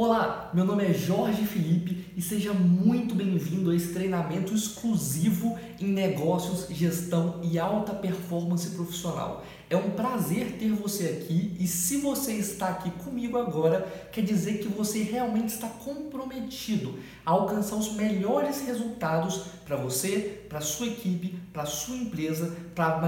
Olá, 0.00 0.48
meu 0.54 0.64
nome 0.64 0.84
é 0.84 0.94
Jorge 0.94 1.44
Felipe 1.44 2.06
e 2.16 2.22
seja 2.22 2.52
muito 2.52 3.16
bem-vindo 3.16 3.72
a 3.72 3.74
esse 3.74 3.92
treinamento 3.92 4.54
exclusivo 4.54 5.58
em 5.80 5.88
negócios, 5.88 6.68
gestão 6.70 7.40
e 7.42 7.58
alta 7.58 7.92
performance 7.92 8.70
profissional. 8.76 9.44
É 9.68 9.76
um 9.76 9.90
prazer 9.90 10.52
ter 10.52 10.70
você 10.70 11.20
aqui 11.20 11.56
e 11.58 11.66
se 11.66 11.96
você 11.96 12.34
está 12.34 12.68
aqui 12.68 12.92
comigo 12.92 13.38
agora, 13.38 14.08
quer 14.12 14.22
dizer 14.22 14.58
que 14.58 14.68
você 14.68 15.02
realmente 15.02 15.48
está 15.48 15.66
comprometido 15.66 16.94
a 17.26 17.32
alcançar 17.32 17.74
os 17.74 17.92
melhores 17.94 18.64
resultados 18.64 19.46
para 19.64 19.74
você, 19.74 20.44
para 20.48 20.60
sua 20.60 20.86
equipe, 20.86 21.40
para 21.52 21.66
sua 21.66 21.96
empresa, 21.96 22.56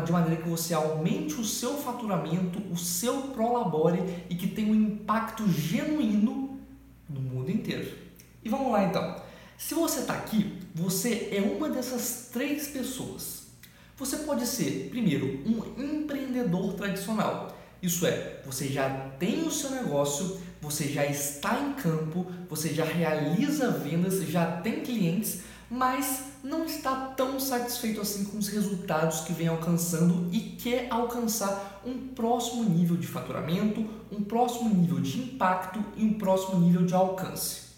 de 0.04 0.10
maneira 0.10 0.42
que 0.42 0.48
você 0.48 0.74
aumente 0.74 1.34
o 1.34 1.44
seu 1.44 1.74
faturamento, 1.74 2.60
o 2.68 2.76
seu 2.76 3.28
prolabore 3.28 4.02
e 4.28 4.34
que 4.34 4.48
tenha 4.48 4.72
um 4.72 4.74
impacto 4.74 5.48
genuíno 5.48 6.49
no 7.10 7.20
mundo 7.20 7.50
inteiro. 7.50 7.86
E 8.42 8.48
vamos 8.48 8.72
lá 8.72 8.84
então. 8.84 9.22
Se 9.58 9.74
você 9.74 10.00
está 10.00 10.14
aqui, 10.14 10.58
você 10.74 11.28
é 11.32 11.40
uma 11.42 11.68
dessas 11.68 12.30
três 12.32 12.68
pessoas. 12.68 13.48
Você 13.96 14.18
pode 14.18 14.46
ser, 14.46 14.88
primeiro, 14.88 15.42
um 15.46 15.82
empreendedor 15.82 16.72
tradicional. 16.72 17.54
Isso 17.82 18.06
é, 18.06 18.40
você 18.46 18.68
já 18.68 18.88
tem 19.18 19.42
o 19.42 19.50
seu 19.50 19.70
negócio, 19.70 20.40
você 20.60 20.88
já 20.88 21.04
está 21.04 21.60
em 21.60 21.74
campo, 21.74 22.26
você 22.48 22.72
já 22.72 22.84
realiza 22.84 23.70
vendas, 23.70 24.22
já 24.22 24.60
tem 24.60 24.80
clientes, 24.80 25.40
mas 25.70 26.29
não 26.42 26.64
está 26.64 27.12
tão 27.16 27.38
satisfeito 27.38 28.00
assim 28.00 28.24
com 28.24 28.38
os 28.38 28.48
resultados 28.48 29.20
que 29.20 29.32
vem 29.32 29.48
alcançando 29.48 30.28
e 30.32 30.40
quer 30.40 30.86
alcançar 30.90 31.80
um 31.84 32.08
próximo 32.08 32.64
nível 32.64 32.96
de 32.96 33.06
faturamento, 33.06 33.86
um 34.10 34.22
próximo 34.22 34.74
nível 34.74 35.00
de 35.00 35.18
impacto 35.18 35.84
e 35.96 36.04
um 36.04 36.14
próximo 36.14 36.58
nível 36.60 36.84
de 36.84 36.94
alcance. 36.94 37.70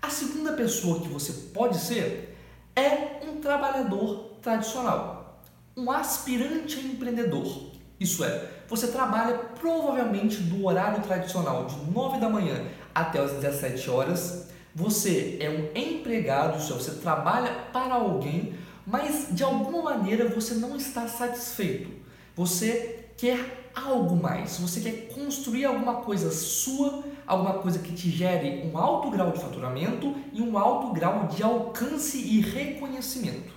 A 0.00 0.08
segunda 0.08 0.52
pessoa 0.52 1.00
que 1.00 1.08
você 1.08 1.32
pode 1.52 1.78
ser 1.78 2.38
é 2.74 3.20
um 3.28 3.40
trabalhador 3.40 4.36
tradicional, 4.40 5.42
um 5.76 5.90
aspirante 5.90 6.78
a 6.78 6.82
empreendedor. 6.82 7.70
Isso 7.98 8.24
é, 8.24 8.48
você 8.68 8.86
trabalha 8.86 9.36
provavelmente 9.60 10.38
do 10.38 10.64
horário 10.64 11.02
tradicional 11.02 11.66
de 11.66 11.76
9 11.90 12.18
da 12.18 12.30
manhã 12.30 12.66
até 12.94 13.18
as 13.18 13.32
17 13.32 13.90
horas 13.90 14.49
você 14.74 15.38
é 15.40 15.50
um 15.50 15.78
empregado, 15.78 16.56
é, 16.56 16.60
você 16.60 16.92
trabalha 16.92 17.52
para 17.72 17.94
alguém, 17.94 18.54
mas 18.86 19.28
de 19.30 19.42
alguma 19.42 19.82
maneira 19.82 20.28
você 20.28 20.54
não 20.54 20.76
está 20.76 21.08
satisfeito. 21.08 21.90
Você 22.36 23.10
quer 23.16 23.70
algo 23.74 24.16
mais, 24.16 24.58
você 24.58 24.80
quer 24.80 25.08
construir 25.14 25.64
alguma 25.64 25.96
coisa 25.96 26.30
sua, 26.30 27.04
alguma 27.26 27.54
coisa 27.54 27.78
que 27.78 27.92
te 27.92 28.10
gere 28.10 28.66
um 28.66 28.76
alto 28.78 29.10
grau 29.10 29.30
de 29.32 29.40
faturamento 29.40 30.14
e 30.32 30.40
um 30.40 30.56
alto 30.56 30.92
grau 30.92 31.26
de 31.26 31.42
alcance 31.42 32.18
e 32.18 32.40
reconhecimento. 32.40 33.52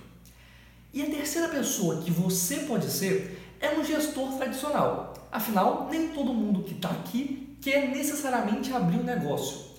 E 0.92 1.02
a 1.02 1.06
terceira 1.06 1.48
pessoa 1.48 2.02
que 2.02 2.10
você 2.10 2.58
pode 2.58 2.90
ser 2.90 3.56
é 3.60 3.70
um 3.70 3.84
gestor 3.84 4.36
tradicional. 4.36 5.14
Afinal, 5.32 5.88
nem 5.90 6.08
todo 6.08 6.34
mundo 6.34 6.62
que 6.62 6.74
está 6.74 6.90
aqui 6.90 7.56
quer 7.60 7.88
necessariamente 7.88 8.72
abrir 8.72 8.98
um 8.98 9.02
negócio. 9.02 9.73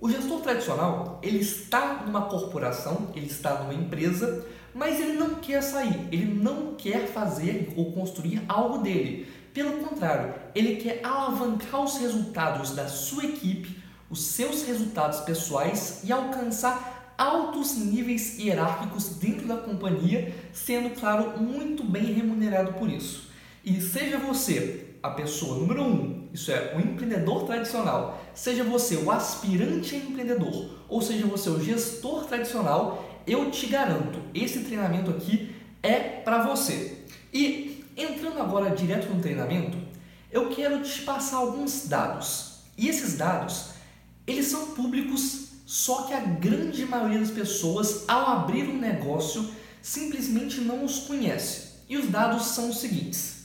O 0.00 0.08
gestor 0.08 0.40
tradicional, 0.42 1.18
ele 1.24 1.38
está 1.40 2.04
numa 2.06 2.22
corporação, 2.22 3.08
ele 3.16 3.26
está 3.26 3.62
numa 3.62 3.74
empresa, 3.74 4.46
mas 4.72 5.00
ele 5.00 5.14
não 5.14 5.34
quer 5.36 5.60
sair, 5.60 6.06
ele 6.12 6.40
não 6.40 6.76
quer 6.76 7.08
fazer 7.08 7.72
ou 7.76 7.90
construir 7.90 8.40
algo 8.46 8.78
dele. 8.78 9.26
Pelo 9.52 9.84
contrário, 9.84 10.34
ele 10.54 10.76
quer 10.76 11.00
alavancar 11.04 11.82
os 11.82 11.98
resultados 11.98 12.70
da 12.76 12.86
sua 12.86 13.24
equipe, 13.24 13.82
os 14.08 14.22
seus 14.22 14.62
resultados 14.62 15.18
pessoais 15.20 16.02
e 16.04 16.12
alcançar 16.12 17.14
altos 17.18 17.76
níveis 17.76 18.38
hierárquicos 18.38 19.16
dentro 19.16 19.48
da 19.48 19.56
companhia, 19.56 20.32
sendo, 20.52 20.90
claro, 20.90 21.40
muito 21.42 21.82
bem 21.82 22.12
remunerado 22.12 22.74
por 22.74 22.88
isso. 22.88 23.32
E 23.64 23.80
seja 23.80 24.16
você 24.16 24.94
a 25.02 25.10
pessoa 25.10 25.58
número 25.58 25.82
um, 25.82 26.17
isso 26.38 26.52
é, 26.52 26.72
o 26.76 26.80
empreendedor 26.80 27.44
tradicional, 27.44 28.24
seja 28.32 28.62
você 28.62 28.96
o 28.96 29.10
aspirante 29.10 29.96
a 29.96 29.98
empreendedor 29.98 30.70
ou 30.88 31.02
seja 31.02 31.26
você 31.26 31.50
o 31.50 31.60
gestor 31.60 32.24
tradicional, 32.26 33.20
eu 33.26 33.50
te 33.50 33.66
garanto, 33.66 34.20
esse 34.32 34.60
treinamento 34.60 35.10
aqui 35.10 35.52
é 35.82 35.98
para 35.98 36.44
você. 36.44 37.04
E 37.32 37.84
entrando 37.96 38.40
agora 38.40 38.74
direto 38.74 39.12
no 39.12 39.20
treinamento, 39.20 39.76
eu 40.30 40.48
quero 40.50 40.80
te 40.82 41.02
passar 41.02 41.38
alguns 41.38 41.88
dados. 41.88 42.60
E 42.76 42.88
esses 42.88 43.16
dados, 43.16 43.70
eles 44.24 44.46
são 44.46 44.68
públicos, 44.68 45.48
só 45.66 46.02
que 46.02 46.14
a 46.14 46.20
grande 46.20 46.86
maioria 46.86 47.18
das 47.18 47.32
pessoas, 47.32 48.04
ao 48.06 48.26
abrir 48.26 48.68
um 48.68 48.78
negócio, 48.78 49.50
simplesmente 49.82 50.60
não 50.60 50.84
os 50.84 51.00
conhece. 51.00 51.68
E 51.88 51.96
os 51.96 52.08
dados 52.08 52.46
são 52.46 52.70
os 52.70 52.78
seguintes: 52.78 53.37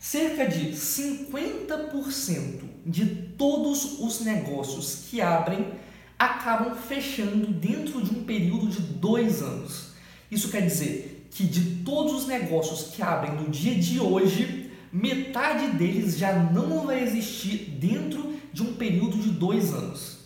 Cerca 0.00 0.48
de 0.48 0.72
50% 0.72 2.62
de 2.86 3.04
todos 3.36 4.00
os 4.00 4.20
negócios 4.20 5.04
que 5.10 5.20
abrem 5.20 5.74
acabam 6.18 6.74
fechando 6.74 7.48
dentro 7.48 8.02
de 8.02 8.10
um 8.10 8.24
período 8.24 8.68
de 8.68 8.80
dois 8.80 9.42
anos. 9.42 9.90
Isso 10.30 10.50
quer 10.50 10.62
dizer 10.62 11.28
que 11.30 11.44
de 11.44 11.84
todos 11.84 12.14
os 12.14 12.26
negócios 12.26 12.94
que 12.94 13.02
abrem 13.02 13.34
no 13.34 13.50
dia 13.50 13.74
de 13.74 14.00
hoje, 14.00 14.70
metade 14.90 15.66
deles 15.76 16.16
já 16.16 16.32
não 16.32 16.86
vai 16.86 17.02
existir 17.02 17.76
dentro 17.78 18.36
de 18.54 18.62
um 18.62 18.72
período 18.72 19.18
de 19.18 19.28
dois 19.28 19.70
anos. 19.74 20.20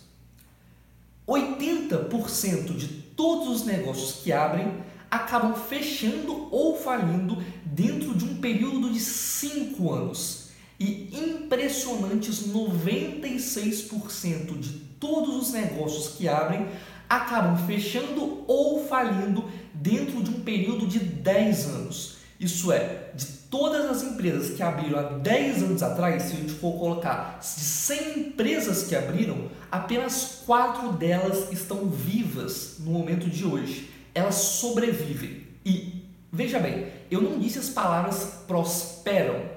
80% 1.27 2.77
de 2.77 2.87
todos 2.87 3.49
os 3.49 3.65
negócios 3.65 4.23
que 4.23 4.31
abrem 4.31 4.71
acabam 5.15 5.55
fechando 5.55 6.47
ou 6.51 6.77
falindo 6.77 7.41
dentro 7.65 8.13
de 8.13 8.25
um 8.25 8.35
período 8.37 8.91
de 8.91 8.99
5 8.99 9.93
anos. 9.93 10.49
E 10.77 11.17
impressionantes 11.17 12.49
96% 12.49 14.59
de 14.59 14.69
todos 14.99 15.47
os 15.47 15.53
negócios 15.53 16.09
que 16.09 16.27
abrem 16.27 16.67
acabam 17.09 17.55
fechando 17.65 18.43
ou 18.45 18.85
falindo 18.85 19.45
dentro 19.73 20.21
de 20.21 20.31
um 20.31 20.41
período 20.41 20.85
de 20.85 20.99
10 20.99 21.67
anos. 21.67 22.17
Isso 22.37 22.73
é, 22.73 23.11
de 23.15 23.25
todas 23.49 23.85
as 23.85 24.03
empresas 24.03 24.57
que 24.57 24.61
abriram 24.61 24.99
há 24.99 25.03
10 25.03 25.63
anos 25.63 25.81
atrás, 25.81 26.23
se 26.23 26.33
a 26.33 26.35
gente 26.35 26.51
for 26.51 26.77
colocar 26.77 27.39
de 27.39 27.47
100 27.47 28.19
empresas 28.19 28.83
que 28.83 28.95
abriram, 28.95 29.49
apenas 29.71 30.41
4 30.45 30.91
delas 30.93 31.53
estão 31.53 31.89
vivas 31.89 32.75
no 32.79 32.91
momento 32.91 33.29
de 33.29 33.45
hoje 33.45 33.94
elas 34.15 34.35
sobrevivem. 34.35 35.45
E 35.65 36.05
veja 36.31 36.57
bem, 36.57 36.87
eu 37.11 37.21
não 37.21 37.37
disse 37.37 37.59
as 37.59 37.69
palavras 37.69 38.43
prosperam. 38.47 39.53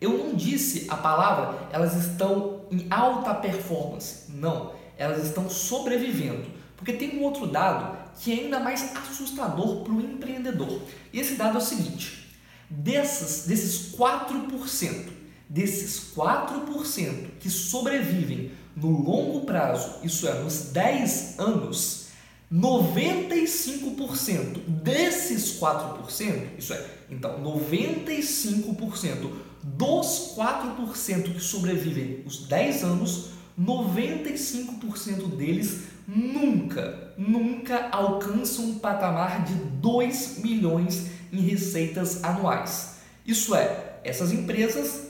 Eu 0.00 0.16
não 0.16 0.34
disse 0.34 0.86
a 0.88 0.96
palavra 0.96 1.68
elas 1.72 1.94
estão 1.96 2.62
em 2.70 2.86
alta 2.88 3.34
performance. 3.34 4.30
Não, 4.30 4.72
elas 4.96 5.24
estão 5.24 5.50
sobrevivendo. 5.50 6.46
Porque 6.76 6.92
tem 6.92 7.18
um 7.18 7.22
outro 7.24 7.46
dado 7.46 7.96
que 8.20 8.32
é 8.32 8.44
ainda 8.44 8.60
mais 8.60 8.94
assustador 8.96 9.82
para 9.82 9.92
o 9.92 10.00
empreendedor. 10.00 10.80
E 11.12 11.18
esse 11.18 11.34
dado 11.34 11.56
é 11.56 11.58
o 11.58 11.64
seguinte: 11.64 12.30
dessas, 12.68 13.46
desses 13.46 13.94
4%, 13.96 15.08
desses 15.48 16.14
4% 16.14 17.30
que 17.40 17.50
sobrevivem 17.50 18.52
no 18.74 18.90
longo 18.90 19.46
prazo, 19.46 20.00
isso 20.02 20.28
é, 20.28 20.34
nos 20.42 20.70
10 20.70 21.38
anos, 21.38 22.05
95% 22.52 24.58
desses 24.68 25.58
4%, 25.58 26.58
isso 26.58 26.72
é, 26.72 26.86
então 27.10 27.42
95% 27.42 29.32
dos 29.64 30.34
4% 30.36 31.34
que 31.34 31.40
sobrevivem 31.40 32.22
os 32.24 32.46
10 32.46 32.84
anos, 32.84 33.30
95% 33.58 35.36
deles 35.36 35.86
nunca, 36.06 37.12
nunca 37.18 37.88
alcançam 37.90 38.66
um 38.66 38.78
patamar 38.78 39.44
de 39.44 39.54
2 39.54 40.38
milhões 40.38 41.08
em 41.32 41.40
receitas 41.40 42.22
anuais. 42.22 42.98
Isso 43.26 43.56
é, 43.56 43.98
essas 44.04 44.30
empresas, 44.30 45.08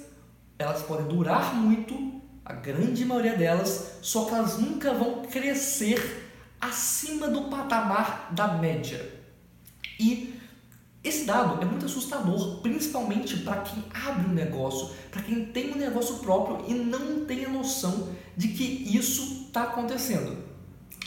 elas 0.59 0.81
podem 0.83 1.07
durar 1.07 1.55
muito, 1.55 2.17
a 2.43 2.55
grande 2.55 3.05
maioria 3.05 3.37
delas, 3.37 3.99
só 4.01 4.25
que 4.25 4.35
elas 4.35 4.57
nunca 4.57 4.95
vão 4.95 5.21
crescer 5.23 6.26
acima 6.61 7.29
do 7.29 7.43
patamar 7.43 8.33
da 8.33 8.49
média. 8.49 9.15
E 9.99 10.35
esse 11.03 11.25
dado 11.25 11.63
é 11.63 11.65
muito 11.65 11.87
assustador, 11.87 12.61
principalmente 12.63 13.37
para 13.39 13.61
quem 13.63 13.85
abre 13.95 14.29
um 14.29 14.33
negócio, 14.33 14.91
para 15.11 15.23
quem 15.23 15.45
tem 15.47 15.73
um 15.73 15.77
negócio 15.77 16.17
próprio 16.17 16.65
e 16.69 16.75
não 16.75 17.25
tem 17.25 17.45
a 17.45 17.49
noção 17.49 18.09
de 18.37 18.49
que 18.49 18.65
isso 18.65 19.47
está 19.47 19.63
acontecendo. 19.63 20.37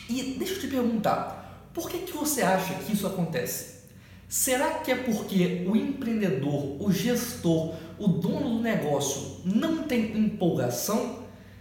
E 0.07 0.35
deixa 0.39 0.53
eu 0.53 0.59
te 0.61 0.67
perguntar, 0.67 1.69
por 1.73 1.89
que, 1.89 1.99
que 1.99 2.13
você 2.13 2.41
acha 2.41 2.73
que 2.75 2.93
isso 2.93 3.05
acontece? 3.05 3.79
Será 4.29 4.75
que 4.75 4.91
é 4.91 4.95
porque 4.95 5.65
o 5.67 5.75
empreendedor, 5.75 6.81
o 6.81 6.91
gestor, 6.91 7.75
o 7.97 8.07
dono 8.07 8.57
do 8.57 8.61
negócio 8.61 9.41
não 9.43 9.83
tem 9.83 10.17
empolgação? 10.17 11.19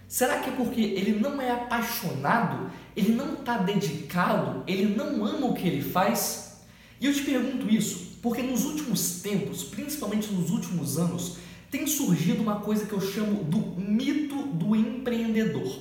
Será 0.09 0.39
que 0.39 0.49
é 0.49 0.53
porque 0.55 0.81
ele 0.81 1.21
não 1.21 1.41
é 1.41 1.51
apaixonado? 1.51 2.71
Ele 2.97 3.13
não 3.13 3.35
está 3.35 3.59
dedicado? 3.59 4.65
Ele 4.67 4.97
não 4.97 5.25
ama 5.27 5.49
o 5.49 5.55
que 5.55 5.69
ele 5.69 5.83
faz? 5.83 6.63
E 6.99 7.05
eu 7.05 7.13
te 7.13 7.23
pergunto 7.23 7.69
isso 7.69 8.09
porque 8.23 8.43
nos 8.43 8.65
últimos 8.65 9.21
tempos, 9.21 9.63
principalmente 9.65 10.33
nos 10.33 10.51
últimos 10.51 10.99
anos, 10.99 11.37
tem 11.71 11.87
surgido 11.87 12.43
uma 12.43 12.61
coisa 12.61 12.87
que 12.87 12.93
eu 12.93 13.01
chamo 13.01 13.45
do 13.45 13.59
mito 13.79 14.35
do 14.49 14.75
empreendedor, 14.75 15.79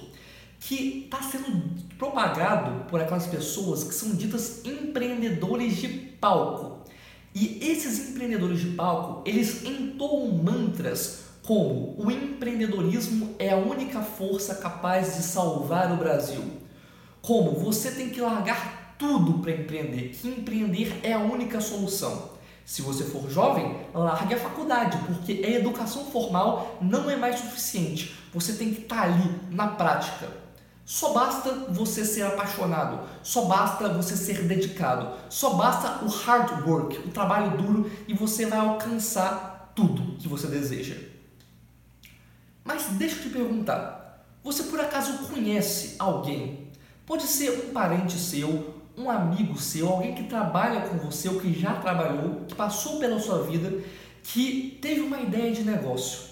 que 0.60 1.06
está 1.06 1.22
sendo 1.22 1.64
propagado 1.98 2.86
por 2.90 3.00
aquelas 3.00 3.28
pessoas 3.28 3.86
que 3.86 3.94
são 3.94 4.14
ditas 4.14 4.62
empreendedores 4.66 5.78
de 5.78 5.88
palco. 5.88 6.86
E 7.34 7.60
esses 7.62 8.10
empreendedores 8.10 8.60
de 8.60 8.72
palco, 8.72 9.28
eles 9.28 9.64
entoam 9.64 10.32
mantras 10.44 11.27
como 11.48 11.96
o 11.98 12.12
empreendedorismo 12.12 13.34
é 13.40 13.52
a 13.52 13.56
única 13.56 14.02
força 14.02 14.56
capaz 14.56 15.16
de 15.16 15.24
salvar 15.24 15.90
o 15.94 15.96
Brasil. 15.96 16.44
Como 17.22 17.52
você 17.54 17.90
tem 17.92 18.10
que 18.10 18.20
largar 18.20 18.96
tudo 19.00 19.40
para 19.40 19.54
empreender, 19.54 20.10
que 20.10 20.28
empreender 20.28 21.00
é 21.04 21.14
a 21.14 21.20
única 21.20 21.62
solução. 21.62 22.32
Se 22.66 22.82
você 22.82 23.06
for 23.06 23.30
jovem, 23.30 23.78
largue 23.94 24.34
a 24.34 24.38
faculdade, 24.38 24.98
porque 25.08 25.42
a 25.46 25.52
educação 25.52 26.04
formal 26.08 26.80
não 26.82 27.10
é 27.10 27.16
mais 27.16 27.40
suficiente. 27.40 28.14
Você 28.34 28.52
tem 28.52 28.74
que 28.74 28.82
estar 28.82 28.98
tá 28.98 29.04
ali 29.04 29.40
na 29.50 29.68
prática. 29.68 30.28
Só 30.84 31.14
basta 31.14 31.50
você 31.70 32.04
ser 32.04 32.24
apaixonado, 32.24 33.08
só 33.24 33.46
basta 33.46 33.88
você 33.88 34.18
ser 34.18 34.44
dedicado, 34.44 35.16
só 35.30 35.54
basta 35.54 36.04
o 36.04 36.10
hard 36.10 36.68
work, 36.68 36.98
o 37.08 37.12
trabalho 37.12 37.56
duro 37.58 37.90
e 38.06 38.14
você 38.14 38.46
vai 38.46 38.60
alcançar 38.60 39.72
tudo 39.74 40.18
que 40.18 40.28
você 40.28 40.48
deseja. 40.48 41.16
Mas 42.68 42.88
deixa 42.88 43.16
eu 43.16 43.22
te 43.22 43.30
perguntar, 43.30 44.26
você 44.44 44.64
por 44.64 44.78
acaso 44.78 45.26
conhece 45.30 45.96
alguém? 45.98 46.68
Pode 47.06 47.24
ser 47.24 47.50
um 47.66 47.72
parente 47.72 48.20
seu, 48.20 48.76
um 48.98 49.10
amigo 49.10 49.58
seu, 49.58 49.88
alguém 49.88 50.14
que 50.14 50.24
trabalha 50.24 50.82
com 50.82 50.98
você 50.98 51.30
ou 51.30 51.40
que 51.40 51.58
já 51.58 51.76
trabalhou, 51.76 52.42
que 52.46 52.54
passou 52.54 53.00
pela 53.00 53.22
sua 53.22 53.44
vida, 53.44 53.82
que 54.22 54.78
teve 54.82 55.00
uma 55.00 55.22
ideia 55.22 55.54
de 55.54 55.64
negócio. 55.64 56.28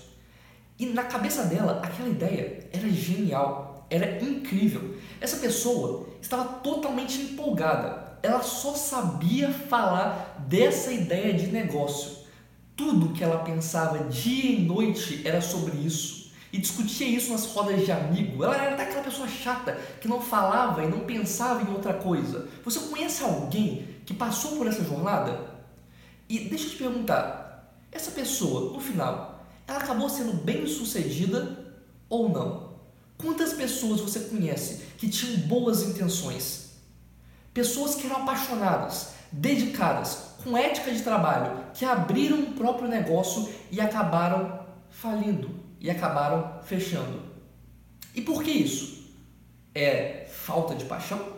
E 0.77 0.87
na 0.87 1.05
cabeça 1.05 1.45
dela, 1.45 1.79
aquela 1.81 2.09
ideia 2.09 2.67
era 2.73 2.89
genial, 2.89 3.87
era 3.89 4.21
incrível. 4.21 4.97
Essa 5.21 5.37
pessoa 5.37 6.09
estava 6.21 6.43
totalmente 6.55 7.21
empolgada. 7.21 8.19
Ela 8.21 8.41
só 8.41 8.73
sabia 8.73 9.53
falar 9.53 10.45
dessa 10.49 10.91
ideia 10.91 11.33
de 11.33 11.47
negócio. 11.47 12.25
Tudo 12.75 13.13
que 13.13 13.23
ela 13.23 13.37
pensava 13.37 14.03
dia 14.09 14.51
e 14.51 14.65
noite 14.65 15.25
era 15.25 15.39
sobre 15.39 15.77
isso 15.77 16.24
e 16.55 16.57
discutia 16.57 17.05
isso 17.05 17.33
nas 17.33 17.45
rodas 17.47 17.83
de 17.83 17.91
amigo. 17.91 18.41
Ela 18.41 18.55
era 18.55 18.77
daquela 18.77 19.03
pessoa 19.03 19.27
chata 19.27 19.77
que 19.99 20.07
não 20.07 20.21
falava 20.21 20.81
e 20.81 20.87
não 20.87 21.01
pensava 21.01 21.61
em 21.61 21.73
outra 21.73 21.93
coisa. 21.93 22.47
Você 22.63 22.79
conhece 22.79 23.21
alguém 23.25 23.85
que 24.05 24.13
passou 24.13 24.55
por 24.55 24.65
essa 24.65 24.81
jornada? 24.81 25.49
E 26.29 26.39
deixa 26.47 26.67
eu 26.67 26.69
te 26.69 26.77
perguntar, 26.77 27.75
essa 27.91 28.09
pessoa, 28.11 28.71
no 28.71 28.79
final, 28.79 29.45
ela 29.67 29.79
acabou 29.79 30.07
sendo 30.07 30.31
bem 30.31 30.65
sucedida 30.65 31.75
ou 32.07 32.29
não? 32.29 32.75
Quantas 33.17 33.51
pessoas 33.51 33.99
você 33.99 34.21
conhece 34.21 34.83
que 34.97 35.09
tinham 35.09 35.41
boas 35.49 35.83
intenções? 35.83 36.69
Pessoas 37.53 37.95
que 37.95 38.07
eram 38.07 38.23
apaixonadas, 38.23 39.09
dedicadas, 39.29 40.35
com 40.41 40.57
ética 40.57 40.89
de 40.89 41.01
trabalho, 41.01 41.65
que 41.73 41.83
abriram 41.83 42.39
o 42.39 42.53
próprio 42.53 42.87
negócio 42.87 43.49
e 43.69 43.81
acabaram 43.81 44.65
falindo 44.89 45.64
e 45.79 45.89
acabaram 45.89 46.61
fechando. 46.63 47.21
E 48.13 48.21
por 48.21 48.43
que 48.43 48.51
isso? 48.51 49.05
É 49.73 50.27
falta 50.31 50.75
de 50.75 50.85
paixão? 50.85 51.33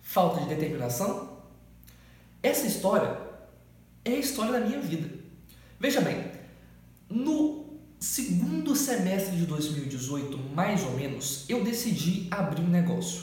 Falta 0.00 0.40
de 0.40 0.48
determinação? 0.48 1.38
Essa 2.42 2.66
história 2.66 3.18
é 4.04 4.12
a 4.12 4.18
história 4.18 4.52
da 4.52 4.60
minha 4.60 4.80
vida. 4.80 5.18
Veja 5.78 6.00
bem, 6.00 6.30
no 7.08 7.64
segundo 7.98 8.74
semestre 8.74 9.36
de 9.36 9.46
2018, 9.46 10.38
mais 10.54 10.82
ou 10.84 10.92
menos, 10.92 11.44
eu 11.48 11.62
decidi 11.62 12.28
abrir 12.30 12.62
um 12.62 12.68
negócio. 12.68 13.22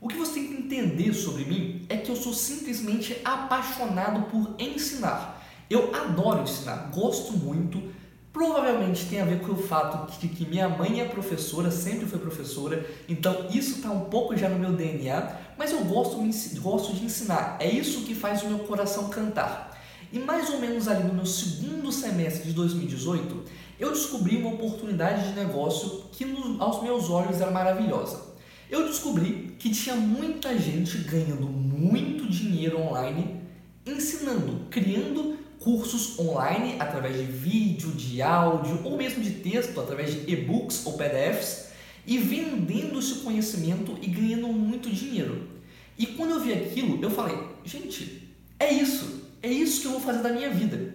O 0.00 0.08
que 0.08 0.16
você 0.16 0.34
tem 0.34 0.48
que 0.48 0.54
entender 0.54 1.12
sobre 1.12 1.44
mim 1.44 1.84
é 1.88 1.96
que 1.96 2.10
eu 2.10 2.16
sou 2.16 2.32
simplesmente 2.32 3.20
apaixonado 3.24 4.30
por 4.30 4.54
ensinar. 4.58 5.46
Eu 5.68 5.94
adoro 5.94 6.42
ensinar, 6.42 6.90
gosto 6.92 7.34
muito, 7.34 7.92
Provavelmente 8.32 9.06
tem 9.06 9.20
a 9.20 9.24
ver 9.24 9.40
com 9.40 9.52
o 9.52 9.56
fato 9.56 10.18
de 10.20 10.28
que 10.28 10.46
minha 10.46 10.68
mãe 10.68 11.00
é 11.00 11.04
professora, 11.04 11.70
sempre 11.70 12.06
foi 12.06 12.18
professora, 12.18 12.88
então 13.08 13.46
isso 13.52 13.76
está 13.76 13.90
um 13.90 14.04
pouco 14.04 14.36
já 14.36 14.48
no 14.48 14.58
meu 14.58 14.72
DNA, 14.72 15.36
mas 15.58 15.72
eu 15.72 15.84
gosto, 15.84 16.16
gosto 16.60 16.94
de 16.94 17.04
ensinar, 17.04 17.56
é 17.58 17.68
isso 17.68 18.02
que 18.02 18.14
faz 18.14 18.42
o 18.42 18.48
meu 18.48 18.60
coração 18.60 19.08
cantar. 19.08 19.76
E 20.12 20.18
mais 20.20 20.48
ou 20.48 20.60
menos 20.60 20.86
ali 20.86 21.04
no 21.04 21.14
meu 21.14 21.26
segundo 21.26 21.90
semestre 21.90 22.48
de 22.48 22.52
2018, 22.52 23.44
eu 23.80 23.90
descobri 23.90 24.36
uma 24.36 24.50
oportunidade 24.50 25.28
de 25.28 25.34
negócio 25.34 26.04
que 26.12 26.24
aos 26.60 26.82
meus 26.82 27.10
olhos 27.10 27.40
era 27.40 27.50
maravilhosa. 27.50 28.30
Eu 28.70 28.86
descobri 28.86 29.56
que 29.58 29.70
tinha 29.70 29.96
muita 29.96 30.56
gente 30.56 30.98
ganhando 30.98 31.48
muito 31.48 32.28
dinheiro 32.28 32.80
online 32.80 33.40
ensinando, 33.84 34.66
criando 34.70 35.36
cursos 35.60 36.18
online 36.18 36.76
através 36.80 37.16
de 37.16 37.24
vídeo, 37.24 37.92
de 37.92 38.20
áudio 38.20 38.80
ou 38.82 38.96
mesmo 38.96 39.22
de 39.22 39.30
texto, 39.30 39.78
através 39.78 40.12
de 40.12 40.32
e-books 40.32 40.86
ou 40.86 40.94
PDFs 40.94 41.68
e 42.06 42.18
vendendo 42.18 42.98
esse 42.98 43.16
conhecimento 43.16 43.96
e 44.00 44.08
ganhando 44.08 44.48
muito 44.48 44.90
dinheiro. 44.90 45.48
E 45.96 46.06
quando 46.06 46.30
eu 46.30 46.40
vi 46.40 46.52
aquilo, 46.52 47.00
eu 47.02 47.10
falei: 47.10 47.38
gente, 47.64 48.28
é 48.58 48.72
isso, 48.72 49.28
é 49.42 49.48
isso 49.48 49.82
que 49.82 49.86
eu 49.86 49.92
vou 49.92 50.00
fazer 50.00 50.22
da 50.22 50.32
minha 50.32 50.50
vida. 50.50 50.94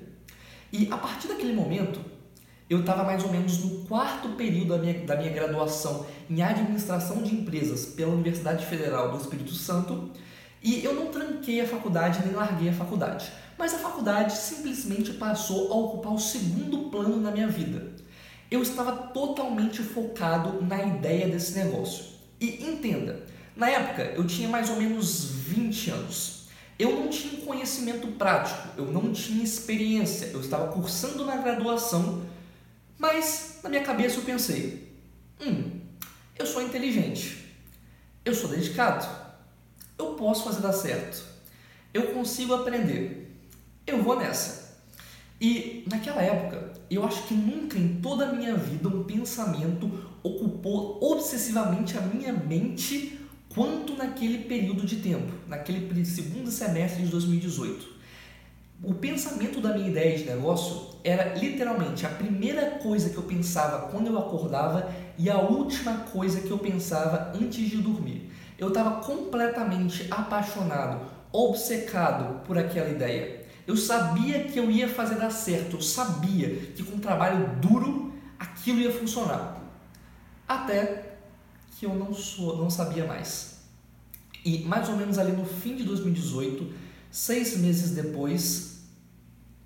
E 0.73 0.87
a 0.91 0.97
partir 0.97 1.27
daquele 1.27 1.53
momento, 1.53 2.01
eu 2.67 2.79
estava 2.79 3.03
mais 3.03 3.23
ou 3.23 3.31
menos 3.31 3.63
no 3.63 3.85
quarto 3.85 4.29
período 4.29 4.69
da 4.69 4.77
minha, 4.79 5.05
da 5.05 5.15
minha 5.15 5.31
graduação 5.31 6.07
em 6.27 6.41
administração 6.41 7.21
de 7.21 7.35
empresas 7.35 7.85
pela 7.85 8.13
Universidade 8.13 8.65
Federal 8.65 9.11
do 9.11 9.17
Espírito 9.17 9.53
Santo 9.53 10.09
e 10.65 10.83
eu 10.83 10.93
não 10.93 11.07
tranquei 11.07 11.61
a 11.61 11.67
faculdade 11.67 12.25
nem 12.25 12.33
larguei 12.33 12.69
a 12.69 12.73
faculdade 12.73 13.31
mas 13.57 13.73
a 13.73 13.79
faculdade 13.79 14.35
simplesmente 14.37 15.13
passou 15.13 15.71
a 15.71 15.75
ocupar 15.75 16.13
o 16.13 16.19
segundo 16.19 16.89
plano 16.89 17.21
na 17.21 17.31
minha 17.31 17.47
vida. 17.47 17.93
Eu 18.51 18.61
estava 18.61 18.91
totalmente 18.91 19.81
focado 19.81 20.61
na 20.61 20.81
ideia 20.83 21.27
desse 21.27 21.57
negócio. 21.57 22.05
E 22.39 22.63
entenda, 22.65 23.23
na 23.55 23.69
época 23.69 24.03
eu 24.15 24.27
tinha 24.27 24.49
mais 24.49 24.69
ou 24.69 24.75
menos 24.75 25.25
20 25.25 25.89
anos. 25.91 26.45
Eu 26.77 26.91
não 26.91 27.07
tinha 27.07 27.45
conhecimento 27.45 28.07
prático, 28.07 28.67
eu 28.77 28.91
não 28.91 29.13
tinha 29.13 29.41
experiência, 29.41 30.27
eu 30.27 30.41
estava 30.41 30.67
cursando 30.73 31.23
na 31.23 31.37
graduação, 31.37 32.23
mas 32.99 33.59
na 33.63 33.69
minha 33.69 33.83
cabeça 33.83 34.17
eu 34.17 34.23
pensei: 34.23 34.93
hum, 35.39 35.79
eu 36.37 36.45
sou 36.45 36.61
inteligente, 36.61 37.45
eu 38.25 38.35
sou 38.35 38.49
dedicado, 38.49 39.07
eu 39.97 40.13
posso 40.13 40.43
fazer 40.43 40.61
dar 40.61 40.73
certo, 40.73 41.23
eu 41.93 42.13
consigo 42.13 42.53
aprender 42.53 43.25
eu 43.87 44.01
vou 44.01 44.17
nessa. 44.17 44.65
E 45.39 45.83
naquela 45.89 46.21
época, 46.21 46.73
eu 46.89 47.05
acho 47.05 47.23
que 47.27 47.33
nunca 47.33 47.77
em 47.77 47.99
toda 48.01 48.29
a 48.29 48.33
minha 48.33 48.55
vida 48.55 48.87
um 48.87 49.03
pensamento 49.03 49.91
ocupou 50.23 50.97
obsessivamente 51.01 51.97
a 51.97 52.01
minha 52.01 52.33
mente 52.33 53.19
quanto 53.53 53.95
naquele 53.95 54.39
período 54.39 54.85
de 54.85 54.97
tempo, 54.97 55.31
naquele 55.47 56.03
segundo 56.05 56.49
semestre 56.49 57.03
de 57.03 57.09
2018. 57.09 57.95
O 58.83 58.93
pensamento 58.93 59.61
da 59.61 59.73
minha 59.73 59.87
ideia 59.87 60.17
de 60.17 60.25
negócio 60.25 60.95
era 61.03 61.35
literalmente 61.35 62.05
a 62.05 62.09
primeira 62.09 62.71
coisa 62.71 63.09
que 63.09 63.17
eu 63.17 63.23
pensava 63.23 63.87
quando 63.89 64.07
eu 64.07 64.17
acordava 64.17 64.91
e 65.17 65.29
a 65.29 65.39
última 65.39 65.99
coisa 65.99 66.41
que 66.41 66.51
eu 66.51 66.57
pensava 66.57 67.31
antes 67.35 67.69
de 67.69 67.77
dormir. 67.77 68.31
Eu 68.57 68.69
estava 68.69 69.01
completamente 69.01 70.07
apaixonado, 70.09 71.05
obcecado 71.31 72.43
por 72.45 72.57
aquela 72.57 72.89
ideia. 72.89 73.45
Eu 73.67 73.75
sabia 73.75 74.43
que 74.45 74.57
eu 74.57 74.69
ia 74.69 74.87
fazer 74.87 75.15
dar 75.15 75.31
certo, 75.31 75.75
eu 75.75 75.81
sabia 75.81 76.55
que 76.75 76.83
com 76.83 76.99
trabalho 76.99 77.59
duro 77.59 78.13
aquilo 78.39 78.79
ia 78.79 78.91
funcionar. 78.91 79.61
Até 80.47 81.17
que 81.71 81.85
eu 81.85 81.93
não 81.93 82.13
sou, 82.13 82.57
não 82.57 82.69
sabia 82.69 83.05
mais. 83.05 83.59
E 84.45 84.59
mais 84.59 84.87
ou 84.87 84.95
menos 84.95 85.17
ali 85.17 85.31
no 85.31 85.45
fim 85.45 85.75
de 85.75 85.83
2018, 85.83 86.71
seis 87.11 87.57
meses 87.57 87.91
depois, 87.91 88.83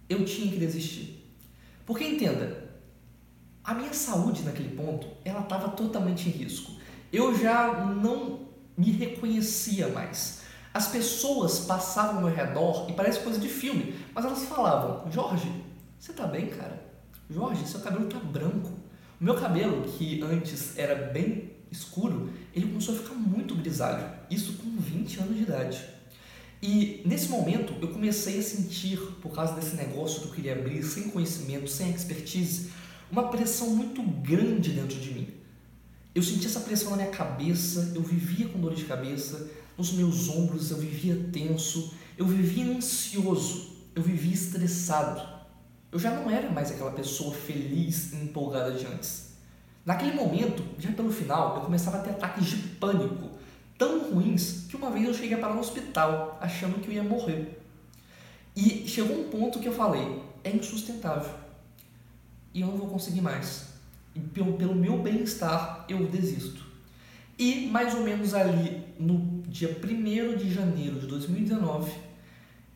eu 0.08 0.24
tinha 0.26 0.52
que 0.52 0.58
desistir. 0.58 1.24
Porque 1.86 2.06
entenda, 2.06 2.70
a 3.64 3.74
minha 3.74 3.94
saúde 3.94 4.44
naquele 4.44 4.76
ponto, 4.76 5.08
ela 5.24 5.42
estava 5.42 5.70
totalmente 5.70 6.30
em 6.30 6.32
risco. 6.32 6.72
Eu 7.12 7.38
já 7.38 7.86
não 7.86 8.49
me 8.80 8.92
reconhecia 8.92 9.90
mais. 9.90 10.40
As 10.74 10.88
pessoas 10.88 11.60
passavam 11.60 12.16
ao 12.16 12.22
meu 12.22 12.34
redor 12.34 12.90
e 12.90 12.94
parece 12.94 13.20
coisa 13.20 13.38
de 13.38 13.50
filme, 13.50 13.94
mas 14.16 14.24
elas 14.24 14.46
falavam: 14.46 15.12
Jorge, 15.12 15.52
você 16.00 16.14
tá 16.14 16.26
bem, 16.26 16.48
cara? 16.48 16.82
Jorge, 17.30 17.68
seu 17.68 17.82
cabelo 17.82 18.08
tá 18.08 18.18
branco. 18.20 18.70
O 19.20 19.24
meu 19.24 19.36
cabelo, 19.36 19.84
que 19.84 20.22
antes 20.22 20.78
era 20.78 20.96
bem 20.96 21.52
escuro, 21.70 22.32
ele 22.56 22.68
começou 22.68 22.96
a 22.96 22.98
ficar 23.00 23.16
muito 23.16 23.54
grisalho, 23.54 24.10
isso 24.32 24.54
com 24.54 24.70
20 24.80 25.20
anos 25.20 25.36
de 25.36 25.44
idade. 25.44 25.86
E 26.62 27.02
nesse 27.06 27.28
momento 27.28 27.74
eu 27.82 27.90
comecei 27.90 28.40
a 28.40 28.42
sentir, 28.42 28.98
por 29.22 29.34
causa 29.34 29.54
desse 29.56 29.76
negócio 29.76 30.22
que 30.22 30.28
eu 30.28 30.32
queria 30.32 30.54
abrir, 30.54 30.82
sem 30.84 31.10
conhecimento, 31.10 31.70
sem 31.70 31.92
expertise, 31.92 32.72
uma 33.12 33.28
pressão 33.28 33.76
muito 33.76 34.02
grande 34.02 34.72
dentro 34.72 34.98
de 34.98 35.14
mim. 35.14 35.39
Eu 36.14 36.24
sentia 36.24 36.48
essa 36.48 36.62
pressão 36.62 36.92
na 36.92 36.98
minha 36.98 37.10
cabeça, 37.10 37.92
eu 37.96 38.02
vivia 38.02 38.48
com 38.50 38.60
dor 38.60 38.74
de 38.74 38.86
cabeça, 38.86 39.50
nos 39.78 39.94
meus 39.94 40.28
ombros 40.28 40.72
eu 40.72 40.78
vivia 40.78 41.30
tenso, 41.32 41.94
eu 42.18 42.26
vivia 42.26 42.76
ansioso, 42.76 43.70
eu 43.96 44.02
vivia 44.02 44.34
estressado. 44.34 45.22
Eu 45.92 46.00
já 46.00 46.12
não 46.12 46.30
era 46.30 46.50
mais 46.50 46.72
aquela 46.72 46.92
pessoa 46.92 47.34
feliz 47.34 48.12
e 48.12 48.18
empolgada 48.18 48.72
de 48.72 48.86
antes. 48.86 49.30
Naquele 49.86 50.14
momento, 50.14 50.64
já 50.78 50.92
pelo 50.92 51.12
final, 51.12 51.56
eu 51.56 51.62
começava 51.62 51.98
a 51.98 52.02
ter 52.02 52.12
ataques 52.12 52.46
de 52.46 52.58
pânico 52.58 53.30
tão 53.78 54.12
ruins 54.12 54.66
que 54.68 54.76
uma 54.76 54.92
vez 54.92 55.08
eu 55.08 55.14
cheguei 55.14 55.36
a 55.36 55.40
parar 55.40 55.54
no 55.54 55.62
hospital 55.62 56.38
achando 56.42 56.80
que 56.82 56.90
eu 56.90 56.94
ia 56.94 57.04
morrer. 57.04 57.60
E 58.56 58.88
chegou 58.88 59.18
um 59.18 59.30
ponto 59.30 59.60
que 59.60 59.68
eu 59.68 59.74
falei: 59.74 60.22
é 60.44 60.52
insustentável 60.52 61.34
e 62.54 62.62
eu 62.62 62.68
não 62.68 62.78
vou 62.78 62.88
conseguir 62.88 63.22
mais. 63.22 63.69
E 64.16 64.20
pelo, 64.20 64.54
pelo 64.54 64.76
meu 64.76 65.02
bem-estar, 65.02 65.86
eu 65.88 66.08
desisto. 66.08 66.66
E 67.38 67.68
mais 67.68 67.94
ou 67.94 68.04
menos 68.04 68.34
ali 68.34 68.84
no 69.00 69.42
dia 69.48 69.80
1 69.82 70.38
de 70.38 70.54
janeiro 70.54 71.00
de 71.00 71.08
2019, 71.08 71.92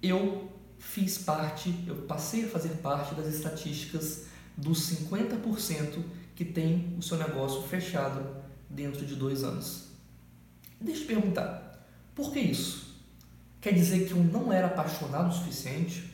eu 0.02 0.50
fiz 0.80 1.18
parte, 1.18 1.74
eu 1.88 1.96
passei 2.04 2.46
a 2.46 2.48
fazer 2.48 2.70
parte 2.78 3.16
das 3.16 3.28
estatísticas 3.28 4.26
dos 4.56 4.80
50% 4.92 6.04
que 6.36 6.46
tem 6.46 6.96
o 6.98 7.02
seu 7.02 7.18
negócio 7.18 7.64
fechado 7.64 8.26
dentro 8.70 9.06
de 9.06 9.16
dois 9.16 9.44
anos. 9.44 9.88
Deixa 10.80 11.02
eu 11.02 11.08
te 11.08 11.14
perguntar, 11.14 11.88
por 12.14 12.32
que 12.32 12.40
isso? 12.40 12.94
Quer 13.62 13.74
dizer 13.74 14.08
que 14.08 14.12
eu 14.12 14.24
não 14.24 14.52
era 14.52 14.68
apaixonado 14.68 15.30
o 15.30 15.34
suficiente? 15.34 16.12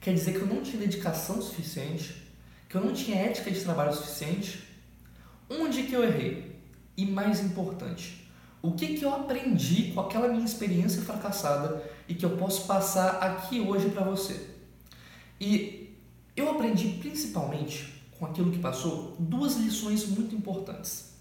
Quer 0.00 0.14
dizer 0.14 0.32
que 0.32 0.40
eu 0.40 0.46
não 0.46 0.62
tinha 0.62 0.80
dedicação 0.80 1.40
suficiente? 1.40 2.21
Que 2.72 2.78
eu 2.78 2.84
não 2.86 2.94
tinha 2.94 3.18
ética 3.18 3.50
de 3.50 3.60
trabalho 3.60 3.92
suficiente? 3.92 4.66
Onde 5.50 5.82
que 5.82 5.92
eu 5.92 6.02
errei? 6.02 6.58
E 6.96 7.04
mais 7.04 7.44
importante, 7.44 8.26
o 8.62 8.72
que 8.72 8.94
que 8.94 9.04
eu 9.04 9.14
aprendi 9.14 9.92
com 9.92 10.00
aquela 10.00 10.26
minha 10.28 10.42
experiência 10.42 11.02
fracassada 11.02 11.82
e 12.08 12.14
que 12.14 12.24
eu 12.24 12.34
posso 12.38 12.66
passar 12.66 13.18
aqui 13.18 13.60
hoje 13.60 13.90
para 13.90 14.02
você? 14.02 14.48
E 15.38 15.94
eu 16.34 16.50
aprendi 16.50 16.96
principalmente 16.98 18.02
com 18.18 18.24
aquilo 18.24 18.50
que 18.50 18.58
passou 18.58 19.16
duas 19.18 19.56
lições 19.56 20.08
muito 20.08 20.34
importantes. 20.34 21.12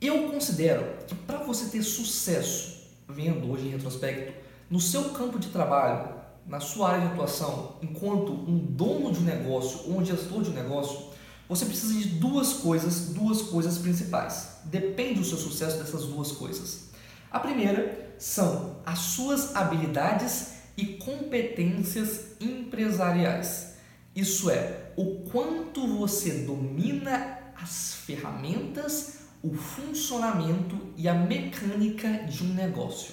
Eu 0.00 0.28
considero 0.28 1.04
que 1.06 1.14
para 1.14 1.38
você 1.38 1.70
ter 1.70 1.84
sucesso, 1.84 2.82
vendo 3.08 3.48
hoje 3.48 3.68
em 3.68 3.70
retrospecto, 3.70 4.34
no 4.68 4.80
seu 4.80 5.10
campo 5.10 5.38
de 5.38 5.50
trabalho, 5.50 6.13
na 6.46 6.60
sua 6.60 6.90
área 6.90 7.06
de 7.06 7.12
atuação, 7.12 7.76
enquanto 7.82 8.32
um 8.32 8.58
dono 8.58 9.12
de 9.12 9.20
negócio 9.20 9.90
ou 9.90 9.98
um 9.98 10.04
gestor 10.04 10.42
de 10.42 10.50
negócio, 10.50 11.12
você 11.48 11.66
precisa 11.66 11.94
de 11.94 12.08
duas 12.08 12.54
coisas, 12.54 13.10
duas 13.10 13.42
coisas 13.42 13.78
principais. 13.78 14.58
Depende 14.64 15.20
do 15.20 15.24
seu 15.24 15.38
sucesso 15.38 15.78
dessas 15.78 16.04
duas 16.06 16.32
coisas. 16.32 16.90
A 17.30 17.40
primeira 17.40 18.14
são 18.18 18.76
as 18.86 18.98
suas 18.98 19.54
habilidades 19.56 20.54
e 20.76 20.86
competências 20.98 22.36
empresariais. 22.40 23.74
Isso 24.14 24.50
é, 24.50 24.92
o 24.96 25.28
quanto 25.30 25.86
você 25.98 26.44
domina 26.44 27.38
as 27.56 27.94
ferramentas 27.94 29.24
o 29.44 29.52
funcionamento 29.52 30.74
e 30.96 31.06
a 31.06 31.12
mecânica 31.12 32.08
de 32.24 32.42
um 32.42 32.54
negócio. 32.54 33.12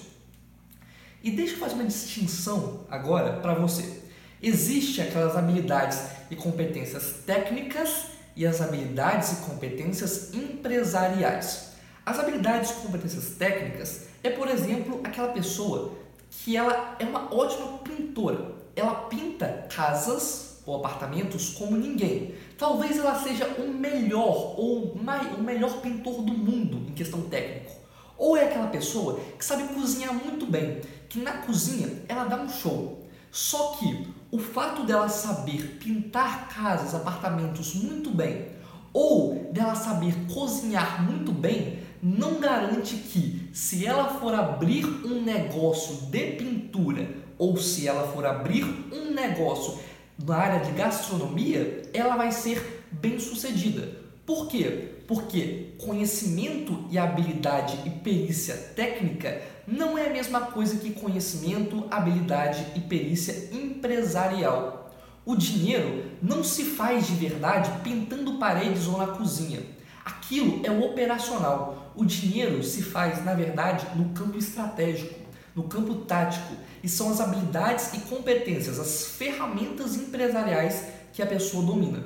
E 1.22 1.30
deixa 1.30 1.54
eu 1.54 1.58
fazer 1.58 1.74
uma 1.74 1.84
distinção 1.84 2.80
agora 2.90 3.34
para 3.34 3.54
você. 3.54 4.02
Existem 4.42 5.04
aquelas 5.04 5.36
habilidades 5.36 6.00
e 6.30 6.34
competências 6.34 7.14
técnicas 7.24 8.06
e 8.34 8.44
as 8.44 8.60
habilidades 8.60 9.32
e 9.32 9.36
competências 9.36 10.34
empresariais. 10.34 11.74
As 12.04 12.18
habilidades 12.18 12.70
e 12.70 12.74
competências 12.74 13.36
técnicas 13.36 14.06
é, 14.24 14.30
por 14.30 14.48
exemplo, 14.48 15.00
aquela 15.04 15.28
pessoa 15.28 15.92
que 16.28 16.56
ela 16.56 16.96
é 16.98 17.04
uma 17.04 17.32
ótima 17.32 17.78
pintora. 17.78 18.56
Ela 18.74 18.94
pinta 19.06 19.66
casas 19.72 20.60
ou 20.66 20.76
apartamentos 20.76 21.50
como 21.50 21.76
ninguém. 21.76 22.34
Talvez 22.58 22.98
ela 22.98 23.14
seja 23.22 23.46
o 23.58 23.68
melhor 23.68 24.58
ou 24.58 24.92
o 24.92 25.42
melhor 25.42 25.80
pintor 25.80 26.22
do 26.22 26.32
mundo 26.32 26.88
em 26.88 26.94
questão 26.94 27.22
técnico. 27.22 27.70
Ou 28.18 28.36
é 28.36 28.44
aquela 28.44 28.68
pessoa 28.68 29.18
que 29.38 29.44
sabe 29.44 29.64
cozinhar 29.74 30.14
muito 30.14 30.46
bem, 30.46 30.80
que 31.12 31.20
na 31.20 31.32
cozinha 31.32 31.90
ela 32.08 32.24
dá 32.24 32.40
um 32.40 32.48
show. 32.48 33.06
Só 33.30 33.76
que 33.78 34.08
o 34.30 34.38
fato 34.38 34.84
dela 34.84 35.10
saber 35.10 35.76
pintar 35.78 36.48
casas, 36.48 36.94
apartamentos 36.94 37.74
muito 37.74 38.10
bem, 38.10 38.46
ou 38.94 39.50
dela 39.52 39.74
saber 39.74 40.14
cozinhar 40.32 41.02
muito 41.02 41.30
bem, 41.30 41.80
não 42.02 42.40
garante 42.40 42.96
que, 42.96 43.50
se 43.52 43.84
ela 43.86 44.08
for 44.18 44.34
abrir 44.34 44.86
um 44.86 45.22
negócio 45.22 46.06
de 46.10 46.32
pintura 46.32 47.06
ou 47.38 47.58
se 47.58 47.86
ela 47.86 48.08
for 48.08 48.24
abrir 48.24 48.64
um 48.90 49.12
negócio 49.12 49.78
na 50.18 50.36
área 50.36 50.64
de 50.64 50.72
gastronomia, 50.72 51.82
ela 51.92 52.16
vai 52.16 52.32
ser 52.32 52.86
bem 52.90 53.18
sucedida. 53.18 54.00
Por 54.24 54.46
quê? 54.46 54.94
Porque 55.06 55.74
conhecimento 55.78 56.86
e 56.90 56.96
habilidade 56.96 57.76
e 57.84 57.90
perícia 57.90 58.56
técnica 58.56 59.42
não 59.66 59.96
é 59.96 60.06
a 60.06 60.12
mesma 60.12 60.40
coisa 60.42 60.76
que 60.76 60.92
conhecimento, 60.92 61.86
habilidade 61.90 62.66
e 62.74 62.80
perícia 62.80 63.48
empresarial. 63.52 64.90
O 65.24 65.36
dinheiro 65.36 66.10
não 66.20 66.42
se 66.42 66.64
faz 66.64 67.06
de 67.06 67.14
verdade 67.14 67.70
pintando 67.82 68.38
paredes 68.38 68.86
ou 68.86 68.98
na 68.98 69.08
cozinha. 69.08 69.60
Aquilo 70.04 70.60
é 70.64 70.70
o 70.70 70.82
operacional. 70.82 71.92
O 71.94 72.04
dinheiro 72.04 72.62
se 72.62 72.82
faz, 72.82 73.24
na 73.24 73.34
verdade, 73.34 73.86
no 73.94 74.10
campo 74.10 74.36
estratégico 74.36 75.22
no 75.54 75.64
campo 75.64 75.94
tático, 76.06 76.54
e 76.82 76.88
são 76.88 77.10
as 77.10 77.20
habilidades 77.20 77.92
e 77.94 78.00
competências, 78.00 78.78
as 78.78 79.06
ferramentas 79.06 79.96
empresariais 79.96 80.86
que 81.12 81.22
a 81.22 81.26
pessoa 81.26 81.64
domina. 81.64 82.04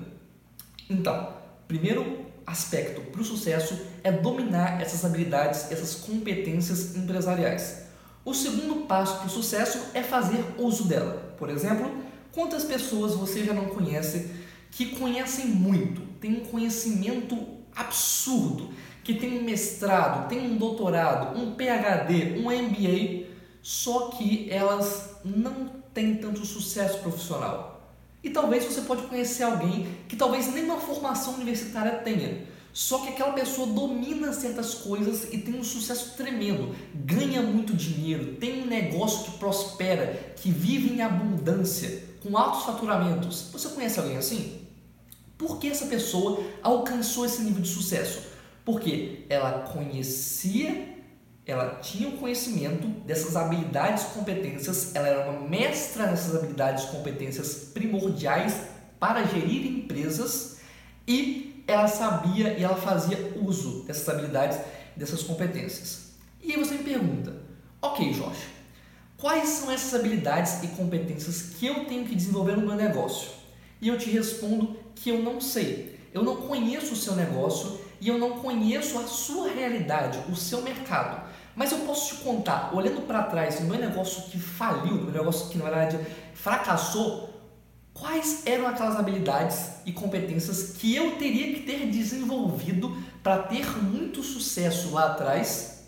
Então, 0.91 1.35
primeiro 1.67 2.27
aspecto 2.47 3.01
para 3.01 3.21
o 3.21 3.25
sucesso 3.25 3.87
é 4.07 4.13
dominar 4.13 4.81
essas 4.81 5.05
habilidades, 5.05 5.73
essas 5.73 5.97
competências 5.97 6.95
empresariais. 6.95 7.87
O 8.25 8.33
segundo 8.33 8.87
passo 8.87 9.17
para 9.17 9.27
o 9.27 9.31
sucesso 9.31 9.81
é 9.95 10.03
fazer 10.03 10.45
uso 10.57 10.85
dela. 10.85 11.35
Por 11.37 11.51
exemplo, 11.51 11.91
quantas 12.31 12.63
pessoas 12.63 13.15
você 13.15 13.45
já 13.45 13.53
não 13.53 13.65
conhece 13.65 14.31
que 14.71 14.95
conhecem 14.97 15.47
muito, 15.47 16.03
têm 16.21 16.37
um 16.37 16.45
conhecimento 16.45 17.37
absurdo, 17.75 18.71
que 19.03 19.15
tem 19.15 19.41
um 19.41 19.43
mestrado, 19.43 20.29
tem 20.29 20.53
um 20.53 20.57
doutorado, 20.57 21.37
um 21.37 21.57
PhD, 21.57 22.39
um 22.39 22.45
MBA, 22.45 23.27
só 23.61 24.11
que 24.11 24.49
elas 24.53 25.17
não 25.25 25.69
têm 25.93 26.15
tanto 26.15 26.47
sucesso 26.47 26.99
profissional. 26.99 27.91
E 28.23 28.31
talvez 28.31 28.65
você 28.65 28.83
pode 28.83 29.03
conhecer 29.03 29.43
alguém 29.43 29.89
que 30.07 30.15
talvez 30.15 30.53
nem 30.55 30.63
uma 30.63 30.79
formação 30.79 31.35
universitária 31.35 31.99
tenha, 32.05 32.55
só 32.77 32.99
que 32.99 33.09
aquela 33.09 33.33
pessoa 33.33 33.69
domina 33.69 34.35
certas 34.35 34.75
coisas 34.75 35.33
e 35.33 35.39
tem 35.39 35.59
um 35.59 35.65
sucesso 35.65 36.15
tremendo, 36.15 36.77
ganha 36.95 37.41
muito 37.41 37.73
dinheiro, 37.73 38.35
tem 38.35 38.65
um 38.65 38.67
negócio 38.67 39.33
que 39.33 39.39
prospera, 39.39 40.35
que 40.37 40.51
vive 40.51 40.93
em 40.93 41.01
abundância, 41.01 42.03
com 42.23 42.37
altos 42.37 42.65
faturamentos. 42.65 43.49
Você 43.51 43.71
conhece 43.71 43.99
alguém 43.99 44.19
assim? 44.19 44.61
Por 45.39 45.59
que 45.59 45.71
essa 45.71 45.87
pessoa 45.87 46.45
alcançou 46.63 47.25
esse 47.25 47.41
nível 47.41 47.63
de 47.63 47.69
sucesso? 47.71 48.25
Porque 48.63 49.25
ela 49.31 49.61
conhecia 49.73 50.95
ela 51.47 51.77
tinha 51.77 52.11
o 52.11 52.19
conhecimento 52.19 52.89
dessas 53.07 53.37
habilidades 53.37 54.05
competências, 54.07 54.95
ela 54.95 55.07
era 55.07 55.31
uma 55.31 55.49
mestra 55.49 56.09
nessas 56.09 56.35
habilidades 56.35 56.87
competências 56.87 57.71
primordiais 57.73 58.65
para 58.99 59.25
gerir 59.25 59.65
empresas 59.65 60.57
e 61.07 61.46
ela 61.67 61.89
sabia 61.89 62.57
e 62.59 62.63
ela 62.63 62.77
fazia 62.77 63.35
uso 63.41 63.83
dessas 63.85 64.09
habilidades, 64.09 64.59
dessas 64.97 65.23
competências. 65.23 66.13
E 66.43 66.53
aí 66.53 66.59
você 66.59 66.75
me 66.75 66.85
pergunta, 66.85 67.35
ok 67.83 68.13
Jorge, 68.13 68.47
quais 69.17 69.49
são 69.49 69.71
essas 69.73 69.99
habilidades 69.99 70.63
e 70.63 70.69
competências 70.69 71.55
que 71.59 71.67
eu 71.67 71.87
tenho 71.87 72.07
que 72.07 72.15
desenvolver 72.15 72.57
no 72.57 72.67
meu 72.67 72.77
negócio? 72.77 73.31
E 73.81 73.89
eu 73.89 73.99
te 73.99 74.11
respondo 74.11 74.77
que 74.95 75.11
eu 75.11 75.23
não 75.23 75.41
sei. 75.41 75.99
Eu 76.15 76.23
não 76.23 76.37
conheço 76.37 76.95
o 76.95 76.97
seu 76.97 77.15
negócio 77.15 77.81
e 78.01 78.09
eu 78.09 78.19
não 78.19 78.39
conheço 78.39 78.99
a 78.99 79.07
sua 79.07 79.49
realidade, 79.49 80.19
o 80.31 80.37
seu 80.37 80.63
mercado. 80.63 81.27
Mas 81.55 81.73
eu 81.73 81.79
posso 81.81 82.15
te 82.15 82.23
contar, 82.23 82.75
olhando 82.75 83.07
para 83.07 83.23
trás, 83.25 83.61
o 83.61 83.65
meu 83.65 83.79
negócio 83.79 84.23
que 84.31 84.39
faliu, 84.39 84.95
o 84.95 85.05
meu 85.05 85.13
negócio 85.13 85.49
que 85.49 85.59
na 85.59 85.65
verdade 85.65 85.99
fracassou, 86.35 87.36
quais 87.99 88.43
eram 88.47 88.67
aquelas 88.67 88.97
habilidades 88.97 89.71
e 89.85 89.93
competências 89.93 90.77
que 90.77 90.95
eu 90.95 91.17
teria 91.17 91.55
que 91.55 91.61
ter 91.61 91.87
desenvolvido 91.87 92.97
para 93.23 93.39
ter 93.39 93.67
muito 93.83 94.23
sucesso 94.23 94.93
lá 94.93 95.07
atrás. 95.07 95.85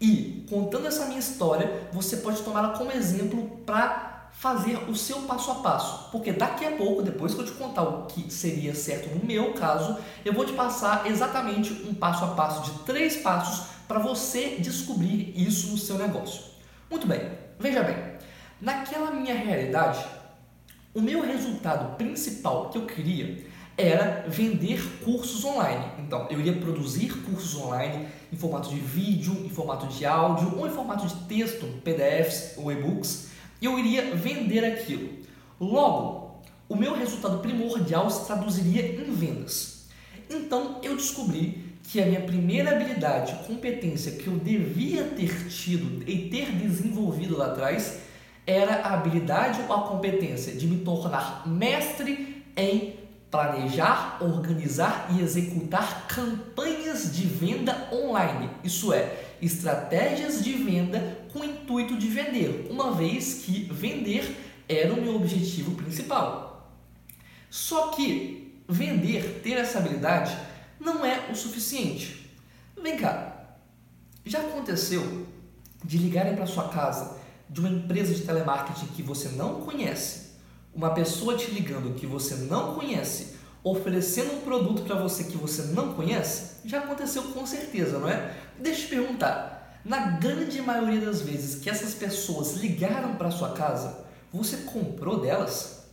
E 0.00 0.44
contando 0.48 0.86
essa 0.86 1.06
minha 1.06 1.18
história, 1.18 1.88
você 1.92 2.18
pode 2.18 2.42
tomá-la 2.42 2.70
como 2.70 2.92
exemplo 2.92 3.60
para 3.64 4.28
fazer 4.32 4.76
o 4.90 4.94
seu 4.94 5.22
passo 5.22 5.50
a 5.50 5.54
passo. 5.56 6.10
Porque 6.10 6.32
daqui 6.32 6.66
a 6.66 6.72
pouco, 6.72 7.02
depois 7.02 7.34
que 7.34 7.40
eu 7.40 7.46
te 7.46 7.52
contar 7.52 7.82
o 7.82 8.06
que 8.06 8.30
seria 8.30 8.74
certo 8.74 9.08
no 9.14 9.24
meu 9.24 9.54
caso, 9.54 9.96
eu 10.24 10.32
vou 10.32 10.44
te 10.44 10.52
passar 10.52 11.06
exatamente 11.06 11.72
um 11.88 11.94
passo 11.94 12.24
a 12.24 12.28
passo 12.28 12.70
de 12.70 12.78
três 12.80 13.16
passos 13.16 13.66
para 13.88 13.98
você 13.98 14.56
descobrir 14.58 15.32
isso 15.36 15.68
no 15.68 15.78
seu 15.78 15.96
negócio. 15.96 16.42
Muito 16.90 17.06
bem, 17.06 17.20
veja 17.58 17.82
bem, 17.82 17.96
naquela 18.60 19.10
minha 19.10 19.34
realidade, 19.34 20.04
o 20.94 21.02
meu 21.02 21.20
resultado 21.22 21.96
principal 21.96 22.70
que 22.70 22.78
eu 22.78 22.86
queria 22.86 23.44
era 23.76 24.24
vender 24.28 24.80
cursos 25.04 25.44
online. 25.44 25.84
Então, 25.98 26.28
eu 26.30 26.38
iria 26.38 26.52
produzir 26.52 27.12
cursos 27.22 27.60
online 27.60 28.06
em 28.32 28.36
formato 28.36 28.70
de 28.70 28.78
vídeo, 28.78 29.44
em 29.44 29.48
formato 29.48 29.88
de 29.88 30.06
áudio 30.06 30.56
ou 30.56 30.66
em 30.68 30.70
formato 30.70 31.04
de 31.04 31.14
texto, 31.24 31.66
PDFs 31.82 32.56
ou 32.56 32.70
e-books, 32.70 33.30
e 33.60 33.64
eu 33.64 33.76
iria 33.76 34.14
vender 34.14 34.64
aquilo. 34.64 35.10
Logo, 35.60 36.40
o 36.68 36.76
meu 36.76 36.94
resultado 36.94 37.38
primordial 37.40 38.08
se 38.08 38.26
traduziria 38.26 38.86
em 38.86 39.12
vendas. 39.12 39.88
Então, 40.30 40.78
eu 40.80 40.94
descobri 40.94 41.74
que 41.82 42.00
a 42.00 42.06
minha 42.06 42.20
primeira 42.20 42.70
habilidade, 42.70 43.34
competência 43.46 44.12
que 44.12 44.28
eu 44.28 44.38
devia 44.38 45.02
ter 45.04 45.48
tido 45.48 46.08
e 46.08 46.30
ter 46.30 46.52
desenvolvido 46.52 47.36
lá 47.36 47.46
atrás 47.46 47.98
era 48.46 48.76
a 48.82 48.94
habilidade 48.94 49.60
ou 49.68 49.74
a 49.74 49.82
competência 49.82 50.54
de 50.54 50.66
me 50.66 50.84
tornar 50.84 51.46
mestre 51.46 52.44
em 52.56 53.04
planejar, 53.30 54.18
organizar 54.22 55.08
e 55.10 55.20
executar 55.20 56.06
campanhas 56.06 57.14
de 57.14 57.26
venda 57.26 57.88
online. 57.92 58.48
Isso 58.62 58.92
é, 58.92 59.24
estratégias 59.42 60.44
de 60.44 60.52
venda 60.52 61.18
com 61.32 61.40
o 61.40 61.44
intuito 61.44 61.96
de 61.96 62.06
vender, 62.08 62.68
uma 62.70 62.92
vez 62.92 63.42
que 63.44 63.64
vender 63.72 64.36
era 64.68 64.92
o 64.92 65.02
meu 65.02 65.16
objetivo 65.16 65.72
principal. 65.72 66.70
Só 67.50 67.88
que 67.88 68.62
vender, 68.68 69.40
ter 69.42 69.54
essa 69.54 69.78
habilidade, 69.78 70.36
não 70.78 71.04
é 71.04 71.28
o 71.30 71.34
suficiente. 71.34 72.30
Vem 72.80 72.96
cá, 72.96 73.56
já 74.24 74.40
aconteceu 74.40 75.26
de 75.82 75.98
ligarem 75.98 76.36
para 76.36 76.46
sua 76.46 76.68
casa 76.68 77.23
de 77.48 77.60
uma 77.60 77.68
empresa 77.68 78.14
de 78.14 78.22
telemarketing 78.22 78.86
que 78.88 79.02
você 79.02 79.28
não 79.30 79.60
conhece, 79.60 80.32
uma 80.74 80.90
pessoa 80.90 81.36
te 81.36 81.50
ligando 81.50 81.94
que 81.94 82.06
você 82.06 82.34
não 82.34 82.74
conhece, 82.74 83.36
oferecendo 83.62 84.34
um 84.34 84.40
produto 84.40 84.82
para 84.82 84.96
você 84.96 85.24
que 85.24 85.36
você 85.36 85.62
não 85.72 85.94
conhece, 85.94 86.56
já 86.64 86.80
aconteceu 86.80 87.22
com 87.24 87.46
certeza, 87.46 87.98
não 87.98 88.08
é? 88.08 88.34
Deixa 88.58 88.82
eu 88.82 88.84
te 88.84 88.90
perguntar, 88.90 89.80
na 89.84 89.98
grande 90.18 90.60
maioria 90.60 91.00
das 91.00 91.22
vezes 91.22 91.62
que 91.62 91.70
essas 91.70 91.94
pessoas 91.94 92.54
ligaram 92.54 93.16
para 93.16 93.30
sua 93.30 93.52
casa, 93.52 94.04
você 94.32 94.58
comprou 94.58 95.20
delas? 95.20 95.84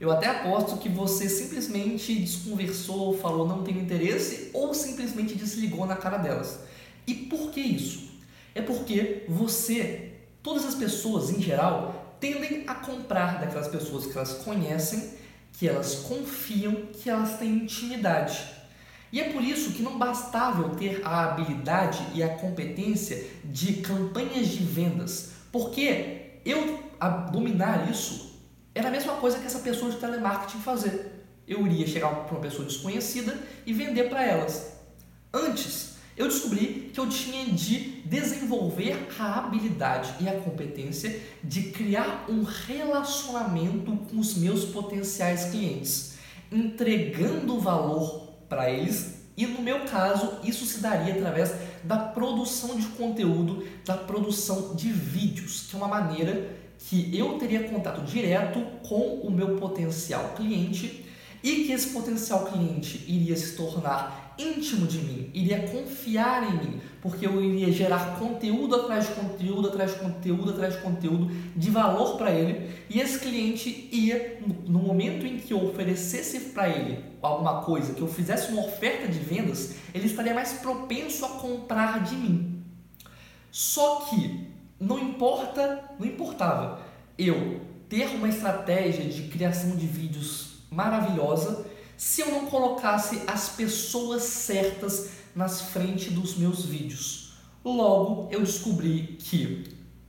Eu 0.00 0.10
até 0.10 0.26
aposto 0.26 0.78
que 0.78 0.88
você 0.88 1.28
simplesmente 1.28 2.14
desconversou, 2.14 3.16
falou 3.18 3.46
não 3.46 3.62
tem 3.62 3.78
interesse 3.78 4.50
ou 4.52 4.74
simplesmente 4.74 5.34
desligou 5.34 5.86
na 5.86 5.96
cara 5.96 6.18
delas. 6.18 6.60
E 7.06 7.14
por 7.14 7.50
que 7.50 7.60
isso? 7.60 8.10
É 8.54 8.62
porque 8.62 9.24
você 9.28 10.13
Todas 10.44 10.66
as 10.66 10.74
pessoas, 10.74 11.30
em 11.30 11.40
geral, 11.40 12.16
tendem 12.20 12.64
a 12.66 12.74
comprar 12.74 13.40
daquelas 13.40 13.66
pessoas 13.66 14.04
que 14.04 14.14
elas 14.14 14.34
conhecem, 14.44 15.14
que 15.54 15.66
elas 15.66 15.94
confiam, 15.94 16.86
que 16.92 17.08
elas 17.08 17.38
têm 17.38 17.62
intimidade. 17.62 18.44
E 19.10 19.22
é 19.22 19.32
por 19.32 19.42
isso 19.42 19.72
que 19.72 19.82
não 19.82 19.98
bastava 19.98 20.60
eu 20.60 20.76
ter 20.76 21.00
a 21.02 21.24
habilidade 21.24 22.04
e 22.12 22.22
a 22.22 22.28
competência 22.28 23.26
de 23.42 23.74
campanhas 23.76 24.48
de 24.48 24.62
vendas, 24.62 25.30
porque 25.50 26.40
eu 26.44 26.78
dominar 27.32 27.90
isso 27.90 28.38
era 28.74 28.88
a 28.88 28.90
mesma 28.90 29.14
coisa 29.14 29.38
que 29.38 29.46
essa 29.46 29.60
pessoa 29.60 29.90
de 29.90 29.96
telemarketing 29.96 30.58
fazer. 30.58 31.24
Eu 31.48 31.66
iria 31.66 31.86
chegar 31.86 32.10
para 32.10 32.34
uma 32.34 32.42
pessoa 32.42 32.66
desconhecida 32.66 33.34
e 33.64 33.72
vender 33.72 34.10
para 34.10 34.22
elas. 34.22 34.74
Antes, 35.32 35.93
eu 36.16 36.28
descobri 36.28 36.90
que 36.92 37.00
eu 37.00 37.08
tinha 37.08 37.46
de 37.46 38.02
desenvolver 38.04 39.08
a 39.18 39.38
habilidade 39.38 40.14
e 40.20 40.28
a 40.28 40.40
competência 40.40 41.20
de 41.42 41.70
criar 41.70 42.26
um 42.28 42.44
relacionamento 42.44 43.96
com 44.08 44.18
os 44.18 44.36
meus 44.36 44.64
potenciais 44.64 45.46
clientes, 45.46 46.14
entregando 46.52 47.58
valor 47.58 48.28
para 48.48 48.70
eles. 48.70 49.24
E 49.36 49.44
no 49.46 49.60
meu 49.60 49.80
caso, 49.86 50.38
isso 50.44 50.64
se 50.64 50.78
daria 50.78 51.14
através 51.14 51.52
da 51.82 51.98
produção 51.98 52.76
de 52.78 52.86
conteúdo, 52.88 53.66
da 53.84 53.96
produção 53.96 54.76
de 54.76 54.90
vídeos, 54.90 55.66
que 55.68 55.74
é 55.74 55.78
uma 55.78 55.88
maneira 55.88 56.56
que 56.78 57.16
eu 57.16 57.38
teria 57.38 57.68
contato 57.68 58.02
direto 58.02 58.60
com 58.86 59.20
o 59.20 59.30
meu 59.30 59.56
potencial 59.56 60.34
cliente 60.36 61.03
e 61.44 61.64
que 61.64 61.72
esse 61.72 61.88
potencial 61.90 62.46
cliente 62.46 63.04
iria 63.06 63.36
se 63.36 63.54
tornar 63.54 64.34
íntimo 64.38 64.86
de 64.86 64.96
mim, 64.96 65.30
iria 65.34 65.68
confiar 65.68 66.42
em 66.42 66.56
mim, 66.56 66.80
porque 67.02 67.26
eu 67.26 67.40
iria 67.44 67.70
gerar 67.70 68.18
conteúdo 68.18 68.74
atrás 68.74 69.08
de 69.08 69.12
conteúdo, 69.12 69.68
atrás 69.68 69.92
de 69.92 69.98
conteúdo, 69.98 70.50
atrás 70.50 70.74
de 70.74 70.80
conteúdo 70.80 71.30
de 71.54 71.70
valor 71.70 72.16
para 72.16 72.30
ele, 72.30 72.70
e 72.88 72.98
esse 72.98 73.18
cliente 73.18 73.90
ia, 73.92 74.40
no 74.66 74.78
momento 74.78 75.26
em 75.26 75.36
que 75.36 75.52
eu 75.52 75.62
oferecesse 75.62 76.40
para 76.50 76.66
ele 76.66 77.04
alguma 77.20 77.60
coisa, 77.60 77.92
que 77.92 78.00
eu 78.00 78.08
fizesse 78.08 78.50
uma 78.50 78.64
oferta 78.64 79.06
de 79.06 79.18
vendas, 79.18 79.74
ele 79.92 80.06
estaria 80.06 80.32
mais 80.32 80.54
propenso 80.54 81.26
a 81.26 81.28
comprar 81.28 82.02
de 82.02 82.16
mim. 82.16 82.64
Só 83.52 84.06
que 84.08 84.48
não 84.80 84.98
importa, 84.98 85.90
não 85.98 86.06
importava 86.06 86.80
eu 87.18 87.60
ter 87.88 88.06
uma 88.16 88.30
estratégia 88.30 89.04
de 89.04 89.28
criação 89.28 89.76
de 89.76 89.86
vídeos 89.86 90.53
maravilhosa 90.74 91.66
se 91.96 92.20
eu 92.20 92.30
não 92.32 92.46
colocasse 92.46 93.22
as 93.26 93.50
pessoas 93.50 94.24
certas 94.24 95.10
nas 95.34 95.60
frente 95.62 96.10
dos 96.10 96.36
meus 96.36 96.64
vídeos. 96.64 97.34
Logo, 97.64 98.28
eu 98.30 98.40
descobri 98.40 99.16
que 99.18 99.64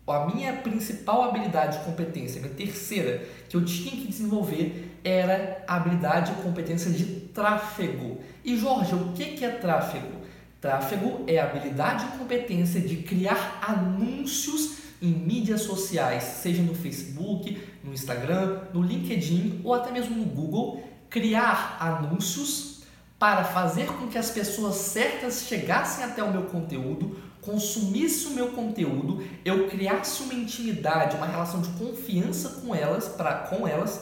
a 0.08 0.25
minha 0.25 0.54
principal 0.54 1.23
habilidade 1.23 1.78
e 1.78 1.86
competência, 1.86 2.41
minha 2.41 2.54
terceira, 2.54 3.25
que 3.47 3.56
eu 3.56 3.63
tinha 3.63 3.91
que 3.91 4.08
desenvolver 4.08 4.99
era 5.04 5.63
a 5.67 5.75
habilidade 5.75 6.32
e 6.32 6.43
competência 6.43 6.91
de 6.91 7.06
tráfego. 7.34 8.19
E 8.43 8.58
Jorge, 8.58 8.93
o 8.93 9.13
que 9.13 9.43
é 9.43 9.51
tráfego? 9.51 10.25
Tráfego 10.60 11.23
é 11.28 11.39
a 11.39 11.45
habilidade 11.45 12.06
e 12.06 12.17
competência 12.17 12.82
de 12.82 12.97
criar 12.97 13.60
anúncios 13.62 14.85
em 15.06 15.13
mídias 15.13 15.62
sociais, 15.62 16.24
seja 16.24 16.62
no 16.62 16.74
Facebook, 16.74 17.62
no 17.84 17.94
Instagram, 17.94 18.62
no 18.74 18.82
LinkedIn 18.82 19.62
ou 19.63 19.74
até 19.74 19.91
mesmo 19.91 20.15
no 20.15 20.26
Google, 20.26 20.84
criar 21.10 21.78
anúncios 21.80 22.84
para 23.20 23.44
fazer 23.44 23.86
com 23.88 24.08
que 24.08 24.18
as 24.18 24.30
pessoas 24.30 24.76
certas 24.76 25.46
chegassem 25.48 26.04
até 26.04 26.22
o 26.24 26.32
meu 26.32 26.44
conteúdo, 26.44 27.18
consumissem 27.41 28.32
o 28.32 28.36
meu 28.36 28.48
conteúdo, 28.50 29.26
eu 29.46 29.68
criasse 29.70 30.24
uma 30.24 30.34
intimidade, 30.34 31.15
uma 31.15 31.28
relação 31.28 31.62
de 31.62 31.70
confiança 31.70 32.62
com 32.62 32.74
elas, 32.74 33.08
para 33.08 33.34
com 33.36 33.68
elas, 33.68 34.02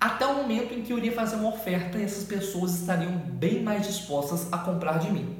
até 0.00 0.26
o 0.26 0.36
momento 0.36 0.72
em 0.72 0.82
que 0.82 0.92
eu 0.92 0.98
iria 0.98 1.12
fazer 1.12 1.36
uma 1.36 1.48
oferta 1.48 1.98
e 1.98 2.04
essas 2.04 2.24
pessoas 2.24 2.74
estariam 2.74 3.12
bem 3.12 3.62
mais 3.62 3.86
dispostas 3.86 4.52
a 4.52 4.58
comprar 4.58 4.98
de 4.98 5.10
mim. 5.10 5.38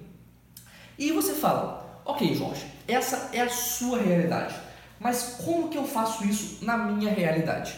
E 0.98 1.12
você 1.12 1.34
fala, 1.34 2.02
ok, 2.04 2.34
Jorge, 2.34 2.64
essa 2.86 3.30
é 3.32 3.40
a 3.40 3.48
sua 3.48 3.98
realidade, 3.98 4.54
mas 4.98 5.36
como 5.44 5.68
que 5.68 5.78
eu 5.78 5.84
faço 5.84 6.24
isso 6.24 6.64
na 6.64 6.76
minha 6.76 7.12
realidade? 7.12 7.74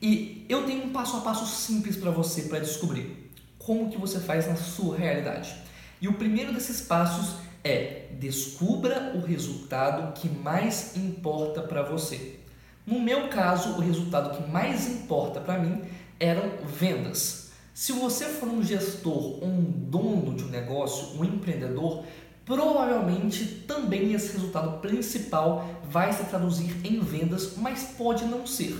E 0.00 0.44
eu 0.48 0.64
tenho 0.64 0.84
um 0.84 0.90
passo 0.90 1.16
a 1.16 1.20
passo 1.20 1.46
simples 1.46 1.96
para 1.96 2.10
você 2.10 2.42
para 2.42 2.58
descobrir 2.58 3.30
como 3.58 3.90
que 3.90 3.98
você 3.98 4.18
faz 4.18 4.48
na 4.48 4.56
sua 4.56 4.96
realidade. 4.96 5.54
E 6.00 6.08
o 6.08 6.14
primeiro 6.14 6.52
desses 6.52 6.80
passos 6.80 7.36
é 7.62 8.08
descubra 8.18 9.12
o 9.14 9.20
resultado 9.20 10.12
que 10.14 10.28
mais 10.28 10.96
importa 10.96 11.62
para 11.62 11.82
você. 11.82 12.40
No 12.84 13.00
meu 13.00 13.28
caso, 13.28 13.76
o 13.76 13.80
resultado 13.80 14.36
que 14.36 14.50
mais 14.50 14.88
importa 14.88 15.40
para 15.40 15.58
mim 15.58 15.82
eram 16.18 16.66
vendas. 16.66 17.50
Se 17.72 17.92
você 17.92 18.26
for 18.26 18.48
um 18.48 18.62
gestor 18.62 19.38
ou 19.40 19.44
um 19.44 19.62
dono 19.62 20.34
de 20.34 20.44
um 20.44 20.48
negócio, 20.48 21.18
um 21.18 21.24
empreendedor, 21.24 22.04
provavelmente 22.44 23.44
também 23.66 24.12
esse 24.12 24.32
resultado 24.32 24.78
principal 24.80 25.66
vai 25.84 26.12
se 26.12 26.24
traduzir 26.24 26.74
em 26.84 27.00
vendas, 27.00 27.56
mas 27.56 27.94
pode 27.96 28.24
não 28.24 28.46
ser. 28.46 28.74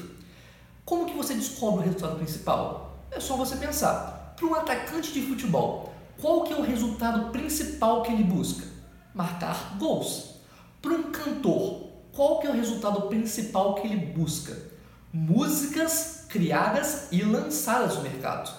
Como 0.84 1.06
que 1.06 1.16
você 1.16 1.34
descobre 1.34 1.80
o 1.80 1.84
resultado 1.84 2.16
principal? 2.16 2.98
É 3.10 3.20
só 3.20 3.36
você 3.36 3.56
pensar. 3.56 4.34
Para 4.36 4.46
um 4.46 4.54
atacante 4.54 5.12
de 5.12 5.22
futebol, 5.22 5.92
qual 6.20 6.42
que 6.42 6.52
é 6.52 6.56
o 6.56 6.62
resultado 6.62 7.30
principal 7.30 8.02
que 8.02 8.12
ele 8.12 8.24
busca? 8.24 8.66
Marcar 9.14 9.76
gols. 9.78 10.36
Para 10.80 10.92
um 10.92 11.12
cantor, 11.12 11.88
qual 12.12 12.40
que 12.40 12.46
é 12.46 12.50
o 12.50 12.54
resultado 12.54 13.02
principal 13.02 13.74
que 13.76 13.86
ele 13.86 14.06
busca? 14.06 14.72
músicas 15.12 16.24
criadas 16.28 17.08
e 17.12 17.22
lançadas 17.22 17.96
no 17.96 18.02
mercado. 18.02 18.50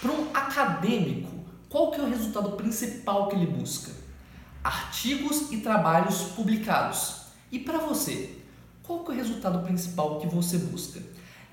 Para 0.00 0.12
um 0.12 0.30
acadêmico, 0.32 1.28
qual 1.68 1.90
que 1.90 2.00
é 2.00 2.04
o 2.04 2.08
resultado 2.08 2.52
principal 2.52 3.28
que 3.28 3.34
ele 3.34 3.46
busca? 3.46 3.90
Artigos 4.66 5.52
e 5.52 5.58
trabalhos 5.58 6.22
publicados. 6.34 7.18
E 7.52 7.58
para 7.60 7.78
você, 7.78 8.32
qual 8.82 9.04
é 9.06 9.12
o 9.12 9.14
resultado 9.14 9.64
principal 9.64 10.18
que 10.18 10.26
você 10.26 10.58
busca? 10.58 11.00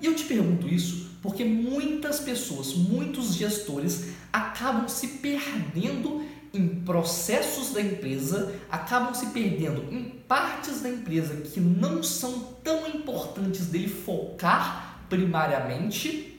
E 0.00 0.06
eu 0.06 0.16
te 0.16 0.24
pergunto 0.24 0.66
isso 0.66 1.12
porque 1.22 1.44
muitas 1.44 2.18
pessoas, 2.18 2.74
muitos 2.74 3.36
gestores 3.36 4.14
acabam 4.32 4.88
se 4.88 5.06
perdendo 5.06 6.26
em 6.52 6.82
processos 6.82 7.72
da 7.72 7.80
empresa, 7.80 8.52
acabam 8.68 9.14
se 9.14 9.26
perdendo 9.26 9.94
em 9.94 10.02
partes 10.26 10.80
da 10.80 10.88
empresa 10.88 11.36
que 11.36 11.60
não 11.60 12.02
são 12.02 12.56
tão 12.64 12.88
importantes 12.88 13.66
dele 13.66 13.88
focar 13.88 15.06
primariamente 15.08 16.33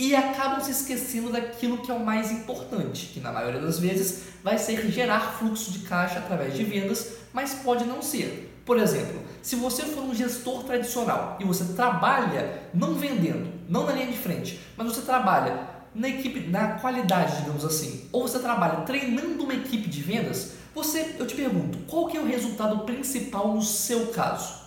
e 0.00 0.16
acabam 0.16 0.58
se 0.62 0.70
esquecendo 0.70 1.28
daquilo 1.28 1.76
que 1.76 1.90
é 1.90 1.94
o 1.94 2.02
mais 2.02 2.32
importante, 2.32 3.08
que 3.12 3.20
na 3.20 3.30
maioria 3.30 3.60
das 3.60 3.78
vezes 3.78 4.22
vai 4.42 4.56
ser 4.56 4.90
gerar 4.90 5.20
fluxo 5.38 5.70
de 5.70 5.80
caixa 5.80 6.20
através 6.20 6.54
de 6.54 6.64
vendas, 6.64 7.16
mas 7.34 7.52
pode 7.56 7.84
não 7.84 8.00
ser. 8.00 8.62
Por 8.64 8.78
exemplo, 8.78 9.20
se 9.42 9.56
você 9.56 9.82
for 9.82 10.02
um 10.02 10.14
gestor 10.14 10.64
tradicional 10.64 11.36
e 11.38 11.44
você 11.44 11.74
trabalha 11.74 12.62
não 12.72 12.94
vendendo, 12.94 13.52
não 13.68 13.84
na 13.84 13.92
linha 13.92 14.06
de 14.06 14.16
frente, 14.16 14.58
mas 14.74 14.86
você 14.86 15.02
trabalha 15.02 15.68
na 15.94 16.08
equipe, 16.08 16.48
na 16.48 16.78
qualidade, 16.78 17.36
digamos 17.36 17.62
assim, 17.62 18.08
ou 18.10 18.26
você 18.26 18.38
trabalha 18.38 18.80
treinando 18.86 19.44
uma 19.44 19.52
equipe 19.52 19.86
de 19.86 20.00
vendas, 20.00 20.52
você, 20.74 21.16
eu 21.18 21.26
te 21.26 21.34
pergunto, 21.34 21.76
qual 21.86 22.06
que 22.06 22.16
é 22.16 22.20
o 22.20 22.26
resultado 22.26 22.86
principal 22.86 23.54
no 23.54 23.60
seu 23.60 24.06
caso? 24.06 24.62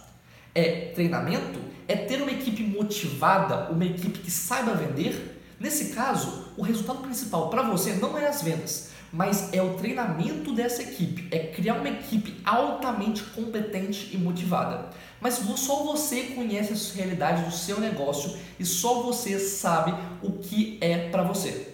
É 0.54 0.92
treinamento? 0.94 1.73
É 1.88 1.96
ter 1.96 2.22
uma 2.22 2.32
equipe 2.32 2.64
motivada, 2.64 3.72
uma 3.72 3.86
equipe 3.86 4.20
que 4.20 4.32
saiba 4.32 4.74
vender? 4.74 5.42
Nesse 5.60 5.94
caso, 5.94 6.52
o 6.58 6.62
resultado 6.62 7.00
principal 7.00 7.50
para 7.50 7.64
você 7.64 7.94
não 7.94 8.18
é 8.18 8.28
as 8.28 8.42
vendas, 8.42 8.90
mas 9.12 9.54
é 9.54 9.62
o 9.62 9.76
treinamento 9.76 10.54
dessa 10.54 10.82
equipe, 10.82 11.28
é 11.32 11.40
criar 11.40 11.76
uma 11.76 11.90
equipe 11.90 12.42
altamente 12.44 13.24
competente 13.24 14.10
e 14.14 14.18
motivada. 14.18 14.90
Mas 15.22 15.36
só 15.36 15.84
você 15.84 16.24
conhece 16.36 16.74
a 16.74 16.96
realidade 16.98 17.44
do 17.44 17.52
seu 17.52 17.80
negócio 17.80 18.38
e 18.60 18.66
só 18.66 19.04
você 19.04 19.40
sabe 19.40 19.94
o 20.22 20.34
que 20.34 20.78
é 20.82 21.10
para 21.10 21.24
você. 21.24 21.74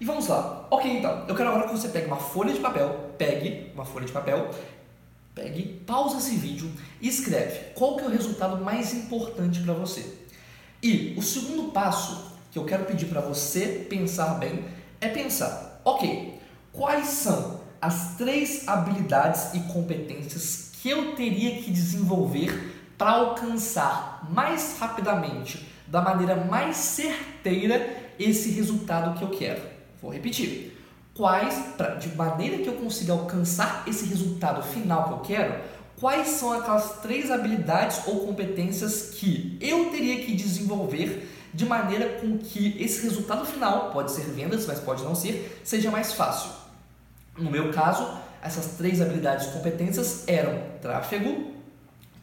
E 0.00 0.04
vamos 0.04 0.28
lá. 0.28 0.66
Ok, 0.70 0.90
então, 0.90 1.24
eu 1.28 1.34
quero 1.34 1.50
agora 1.50 1.68
que 1.68 1.76
você 1.76 1.88
pegue 1.88 2.06
uma 2.06 2.16
folha 2.16 2.52
de 2.52 2.60
papel, 2.60 3.12
pegue 3.16 3.70
uma 3.74 3.84
folha 3.84 4.06
de 4.06 4.12
papel, 4.12 4.50
pegue, 5.40 5.80
pausa 5.86 6.18
esse 6.18 6.36
vídeo 6.36 6.70
e 7.00 7.08
escreve 7.08 7.72
qual 7.74 7.96
que 7.96 8.04
é 8.04 8.06
o 8.06 8.10
resultado 8.10 8.62
mais 8.62 8.92
importante 8.92 9.60
para 9.60 9.72
você. 9.72 10.04
E 10.82 11.14
o 11.16 11.22
segundo 11.22 11.72
passo 11.72 12.36
que 12.52 12.58
eu 12.58 12.64
quero 12.64 12.84
pedir 12.84 13.06
para 13.06 13.22
você 13.22 13.86
pensar 13.88 14.34
bem 14.34 14.64
é 15.00 15.08
pensar, 15.08 15.80
ok, 15.84 16.38
quais 16.72 17.06
são 17.06 17.60
as 17.80 18.16
três 18.16 18.68
habilidades 18.68 19.54
e 19.54 19.60
competências 19.72 20.72
que 20.82 20.90
eu 20.90 21.14
teria 21.14 21.62
que 21.62 21.70
desenvolver 21.70 22.76
para 22.98 23.12
alcançar 23.12 24.28
mais 24.30 24.76
rapidamente, 24.78 25.66
da 25.86 26.02
maneira 26.02 26.36
mais 26.36 26.76
certeira, 26.76 28.12
esse 28.18 28.50
resultado 28.50 29.18
que 29.18 29.24
eu 29.24 29.30
quero. 29.30 29.62
Vou 30.02 30.12
repetir. 30.12 30.79
Quais, 31.14 31.54
pra, 31.76 31.96
de 31.96 32.14
maneira 32.14 32.58
que 32.58 32.68
eu 32.68 32.74
consiga 32.74 33.12
alcançar 33.12 33.84
esse 33.86 34.06
resultado 34.06 34.62
final 34.62 35.04
que 35.04 35.12
eu 35.12 35.18
quero, 35.18 35.60
quais 35.98 36.28
são 36.28 36.52
aquelas 36.52 37.00
três 37.00 37.30
habilidades 37.30 38.06
ou 38.06 38.26
competências 38.26 39.14
que 39.14 39.58
eu 39.60 39.90
teria 39.90 40.24
que 40.24 40.34
desenvolver 40.34 41.28
de 41.52 41.66
maneira 41.66 42.20
com 42.20 42.38
que 42.38 42.76
esse 42.82 43.02
resultado 43.02 43.44
final, 43.44 43.90
pode 43.90 44.12
ser 44.12 44.22
vendas, 44.22 44.66
mas 44.66 44.78
pode 44.78 45.02
não 45.02 45.14
ser, 45.14 45.60
seja 45.64 45.90
mais 45.90 46.12
fácil. 46.12 46.50
No 47.36 47.50
meu 47.50 47.72
caso, 47.72 48.08
essas 48.42 48.76
três 48.76 49.00
habilidades 49.00 49.48
e 49.48 49.50
competências 49.50 50.24
eram 50.26 50.62
tráfego, 50.80 51.52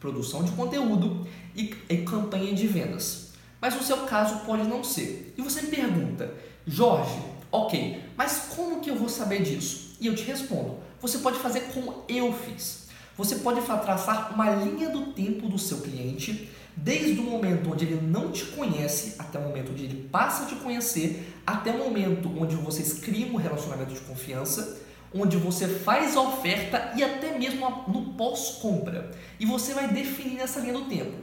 produção 0.00 0.42
de 0.42 0.50
conteúdo 0.52 1.26
e, 1.54 1.74
e 1.88 1.98
campanha 1.98 2.54
de 2.54 2.66
vendas. 2.66 3.28
Mas 3.60 3.74
no 3.74 3.82
seu 3.82 3.98
caso 3.98 4.40
pode 4.46 4.64
não 4.64 4.82
ser. 4.82 5.34
E 5.36 5.42
você 5.42 5.62
me 5.62 5.68
pergunta, 5.68 6.32
Jorge, 6.66 7.20
ok, 7.50 8.02
mas 8.18 8.48
como 8.56 8.80
que 8.80 8.90
eu 8.90 8.96
vou 8.96 9.08
saber 9.08 9.44
disso? 9.44 9.92
E 10.00 10.08
eu 10.08 10.14
te 10.16 10.24
respondo, 10.24 10.80
você 11.00 11.18
pode 11.18 11.38
fazer 11.38 11.60
como 11.72 12.02
eu 12.08 12.32
fiz. 12.32 12.88
Você 13.16 13.36
pode 13.36 13.60
traçar 13.60 14.34
uma 14.34 14.50
linha 14.50 14.90
do 14.90 15.12
tempo 15.12 15.48
do 15.48 15.56
seu 15.56 15.78
cliente, 15.78 16.48
desde 16.76 17.20
o 17.20 17.22
momento 17.22 17.70
onde 17.70 17.84
ele 17.84 18.04
não 18.04 18.32
te 18.32 18.44
conhece 18.46 19.14
até 19.20 19.38
o 19.38 19.42
momento 19.42 19.70
onde 19.70 19.84
ele 19.84 20.08
passa 20.08 20.42
a 20.42 20.46
te 20.46 20.56
conhecer, 20.56 21.32
até 21.46 21.70
o 21.70 21.78
momento 21.78 22.28
onde 22.36 22.56
vocês 22.56 22.94
criam 22.94 23.30
um 23.30 23.36
relacionamento 23.36 23.94
de 23.94 24.00
confiança 24.00 24.80
onde 25.14 25.36
você 25.36 25.68
faz 25.68 26.16
a 26.16 26.20
oferta 26.20 26.92
e 26.96 27.04
até 27.04 27.38
mesmo 27.38 27.84
no 27.86 28.14
pós-compra. 28.14 29.12
E 29.38 29.46
você 29.46 29.74
vai 29.74 29.86
definir 29.88 30.40
essa 30.40 30.58
linha 30.58 30.72
do 30.72 30.86
tempo. 30.86 31.14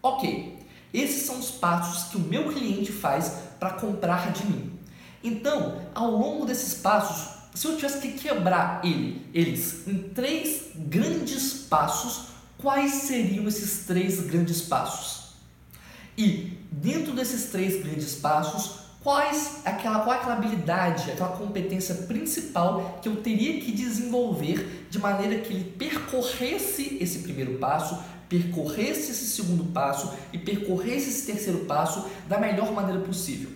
Ok, 0.00 0.56
esses 0.92 1.22
são 1.22 1.40
os 1.40 1.50
passos 1.50 2.10
que 2.10 2.16
o 2.16 2.20
meu 2.20 2.52
cliente 2.52 2.92
faz 2.92 3.40
para 3.58 3.70
comprar 3.72 4.32
de 4.32 4.46
mim. 4.46 4.73
Então, 5.24 5.80
ao 5.94 6.10
longo 6.10 6.44
desses 6.44 6.74
passos, 6.74 7.32
se 7.54 7.66
eu 7.66 7.76
tivesse 7.76 7.98
que 7.98 8.12
quebrar 8.12 8.84
ele, 8.84 9.26
eles 9.32 9.88
em 9.88 9.96
três 10.10 10.66
grandes 10.76 11.54
passos, 11.54 12.26
quais 12.58 12.92
seriam 12.92 13.48
esses 13.48 13.86
três 13.86 14.20
grandes 14.20 14.60
passos? 14.60 15.32
E 16.16 16.58
dentro 16.70 17.14
desses 17.14 17.50
três 17.50 17.82
grandes 17.82 18.16
passos, 18.16 18.80
quais 19.02 19.62
aquela, 19.64 20.00
qual 20.00 20.14
é 20.14 20.18
aquela 20.18 20.34
habilidade, 20.34 21.10
aquela 21.10 21.36
competência 21.36 21.94
principal 21.94 22.98
que 23.00 23.08
eu 23.08 23.16
teria 23.16 23.60
que 23.60 23.72
desenvolver 23.72 24.86
de 24.90 24.98
maneira 24.98 25.38
que 25.38 25.54
ele 25.54 25.64
percorresse 25.64 26.98
esse 27.00 27.20
primeiro 27.20 27.58
passo, 27.58 27.98
percorresse 28.28 29.12
esse 29.12 29.26
segundo 29.26 29.64
passo 29.72 30.12
e 30.32 30.38
percorresse 30.38 31.08
esse 31.08 31.26
terceiro 31.26 31.60
passo 31.60 32.06
da 32.28 32.38
melhor 32.38 32.72
maneira 32.72 33.00
possível. 33.00 33.50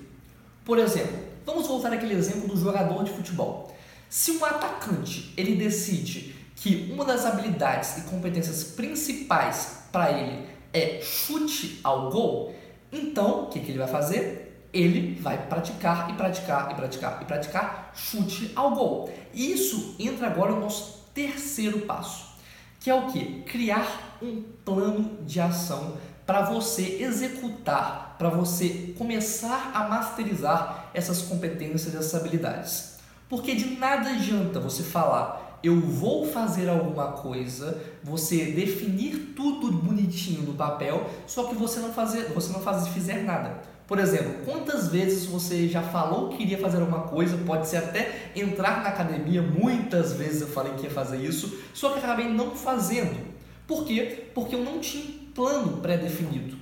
Por 0.64 0.78
exemplo, 0.78 1.27
vamos 1.48 1.66
voltar 1.66 1.90
àquele 1.94 2.12
exemplo 2.12 2.46
do 2.46 2.60
jogador 2.60 3.02
de 3.04 3.10
futebol. 3.10 3.74
Se 4.10 4.32
um 4.32 4.44
atacante 4.44 5.32
ele 5.34 5.56
decide 5.56 6.36
que 6.54 6.90
uma 6.92 7.06
das 7.06 7.24
habilidades 7.24 7.96
e 7.96 8.00
competências 8.02 8.64
principais 8.64 9.84
para 9.90 10.12
ele 10.12 10.46
é 10.74 11.00
chute 11.00 11.80
ao 11.82 12.10
gol, 12.10 12.54
então 12.92 13.44
o 13.44 13.46
que, 13.46 13.60
que 13.60 13.70
ele 13.70 13.78
vai 13.78 13.88
fazer? 13.88 14.44
ele 14.70 15.18
vai 15.18 15.46
praticar 15.46 16.10
e 16.10 16.12
praticar 16.12 16.70
e 16.70 16.74
praticar 16.74 17.22
e 17.22 17.24
praticar 17.24 17.90
chute 17.94 18.52
ao 18.54 18.74
gol. 18.74 19.10
E 19.32 19.50
isso 19.50 19.96
entra 19.98 20.26
agora 20.26 20.52
no 20.52 20.60
nosso 20.60 21.06
terceiro 21.14 21.80
passo, 21.86 22.36
que 22.78 22.90
é 22.90 22.94
o 22.94 23.06
que? 23.06 23.40
Criar 23.44 24.18
um 24.20 24.42
plano 24.66 25.24
de 25.24 25.40
ação 25.40 25.96
para 26.28 26.42
você 26.42 26.98
executar, 27.00 28.16
para 28.18 28.28
você 28.28 28.92
começar 28.98 29.70
a 29.72 29.88
masterizar 29.88 30.90
essas 30.92 31.22
competências, 31.22 31.94
essas 31.94 32.14
habilidades. 32.14 32.98
Porque 33.30 33.54
de 33.54 33.78
nada 33.78 34.10
adianta 34.10 34.60
você 34.60 34.82
falar, 34.82 35.58
eu 35.62 35.80
vou 35.80 36.26
fazer 36.26 36.68
alguma 36.68 37.12
coisa, 37.12 37.82
você 38.04 38.44
definir 38.52 39.32
tudo 39.34 39.72
bonitinho 39.72 40.42
no 40.42 40.52
papel, 40.52 41.08
só 41.26 41.44
que 41.44 41.54
você 41.54 41.80
não 41.80 41.94
fazer, 41.94 42.30
você 42.34 42.52
não 42.52 42.60
faz, 42.60 42.86
fizer 42.88 43.24
nada. 43.24 43.62
Por 43.86 43.98
exemplo, 43.98 44.44
quantas 44.44 44.88
vezes 44.88 45.24
você 45.24 45.66
já 45.66 45.80
falou 45.80 46.28
que 46.28 46.42
iria 46.42 46.58
fazer 46.58 46.78
alguma 46.78 47.04
coisa, 47.04 47.38
pode 47.38 47.66
ser 47.66 47.78
até 47.78 48.32
entrar 48.36 48.82
na 48.82 48.90
academia, 48.90 49.40
muitas 49.40 50.12
vezes 50.12 50.42
eu 50.42 50.48
falei 50.48 50.74
que 50.74 50.82
ia 50.82 50.90
fazer 50.90 51.24
isso, 51.24 51.58
só 51.72 51.88
que 51.94 52.00
acabei 52.00 52.28
não 52.28 52.50
fazendo. 52.50 53.16
Por 53.66 53.86
quê? 53.86 54.28
Porque 54.34 54.54
eu 54.54 54.62
não 54.62 54.78
tinha 54.78 55.17
plano 55.38 55.76
pré-definido. 55.76 56.56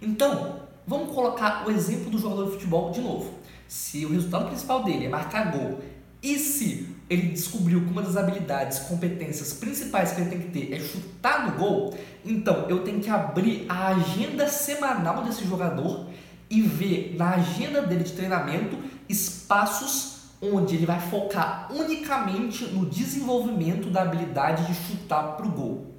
Então, 0.00 0.60
vamos 0.86 1.14
colocar 1.14 1.68
o 1.68 1.70
exemplo 1.70 2.10
do 2.10 2.18
jogador 2.18 2.46
de 2.46 2.52
futebol 2.52 2.90
de 2.90 3.02
novo. 3.02 3.30
Se 3.68 4.06
o 4.06 4.12
resultado 4.12 4.46
principal 4.46 4.82
dele 4.82 5.04
é 5.04 5.08
marcar 5.10 5.52
gol, 5.52 5.82
e 6.22 6.38
se 6.38 6.96
ele 7.10 7.28
descobriu 7.28 7.82
que 7.82 7.90
uma 7.90 8.00
das 8.00 8.16
habilidades, 8.16 8.78
competências 8.78 9.52
principais 9.52 10.12
que 10.12 10.22
ele 10.22 10.30
tem 10.30 10.40
que 10.40 10.48
ter 10.48 10.72
é 10.72 10.80
chutar 10.80 11.46
no 11.46 11.58
gol, 11.58 11.94
então 12.24 12.70
eu 12.70 12.82
tenho 12.82 13.00
que 13.00 13.10
abrir 13.10 13.66
a 13.68 13.88
agenda 13.88 14.48
semanal 14.48 15.24
desse 15.24 15.44
jogador 15.44 16.08
e 16.48 16.62
ver 16.62 17.14
na 17.18 17.34
agenda 17.34 17.82
dele 17.82 18.02
de 18.02 18.12
treinamento 18.12 18.78
espaços 19.10 20.22
onde 20.40 20.76
ele 20.76 20.86
vai 20.86 21.00
focar 21.00 21.70
unicamente 21.70 22.64
no 22.64 22.86
desenvolvimento 22.86 23.90
da 23.90 24.02
habilidade 24.02 24.66
de 24.66 24.74
chutar 24.74 25.36
para 25.36 25.46
o 25.46 25.50
gol. 25.50 25.91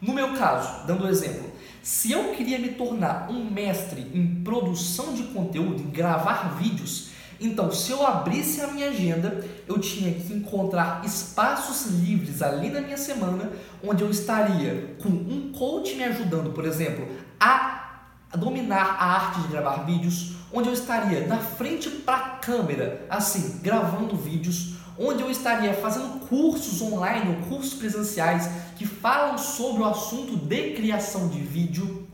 No 0.00 0.12
meu 0.12 0.34
caso, 0.34 0.86
dando 0.86 1.04
um 1.04 1.08
exemplo, 1.08 1.50
se 1.82 2.12
eu 2.12 2.32
queria 2.34 2.58
me 2.58 2.68
tornar 2.68 3.30
um 3.30 3.50
mestre 3.50 4.10
em 4.14 4.42
produção 4.44 5.14
de 5.14 5.24
conteúdo, 5.24 5.82
em 5.82 5.90
gravar 5.90 6.56
vídeos, 6.56 7.10
então 7.40 7.70
se 7.70 7.92
eu 7.92 8.04
abrisse 8.06 8.60
a 8.60 8.68
minha 8.68 8.88
agenda, 8.88 9.44
eu 9.66 9.78
tinha 9.78 10.12
que 10.12 10.32
encontrar 10.32 11.04
espaços 11.04 11.92
livres 11.92 12.42
ali 12.42 12.68
na 12.68 12.80
minha 12.80 12.98
semana, 12.98 13.50
onde 13.82 14.02
eu 14.02 14.10
estaria 14.10 14.96
com 15.00 15.08
um 15.08 15.52
coach 15.52 15.94
me 15.94 16.04
ajudando, 16.04 16.50
por 16.52 16.64
exemplo, 16.64 17.08
a 17.38 17.78
dominar 18.36 18.96
a 18.98 19.04
arte 19.04 19.40
de 19.42 19.48
gravar 19.48 19.84
vídeos, 19.84 20.34
onde 20.52 20.68
eu 20.68 20.74
estaria 20.74 21.26
na 21.26 21.38
frente 21.38 21.88
para 21.88 22.16
a 22.16 22.28
câmera, 22.38 23.06
assim, 23.08 23.60
gravando 23.62 24.16
vídeos, 24.16 24.74
onde 24.98 25.22
eu 25.22 25.30
estaria 25.30 25.72
fazendo 25.74 26.20
cursos 26.26 26.82
online 26.82 27.36
ou 27.36 27.48
cursos 27.48 27.74
presenciais 27.74 28.50
que 28.76 28.86
falam 28.86 29.38
sobre 29.38 29.82
o 29.82 29.84
assunto 29.84 30.36
de 30.36 30.72
criação 30.72 31.28
de 31.28 31.38
vídeo, 31.40 32.06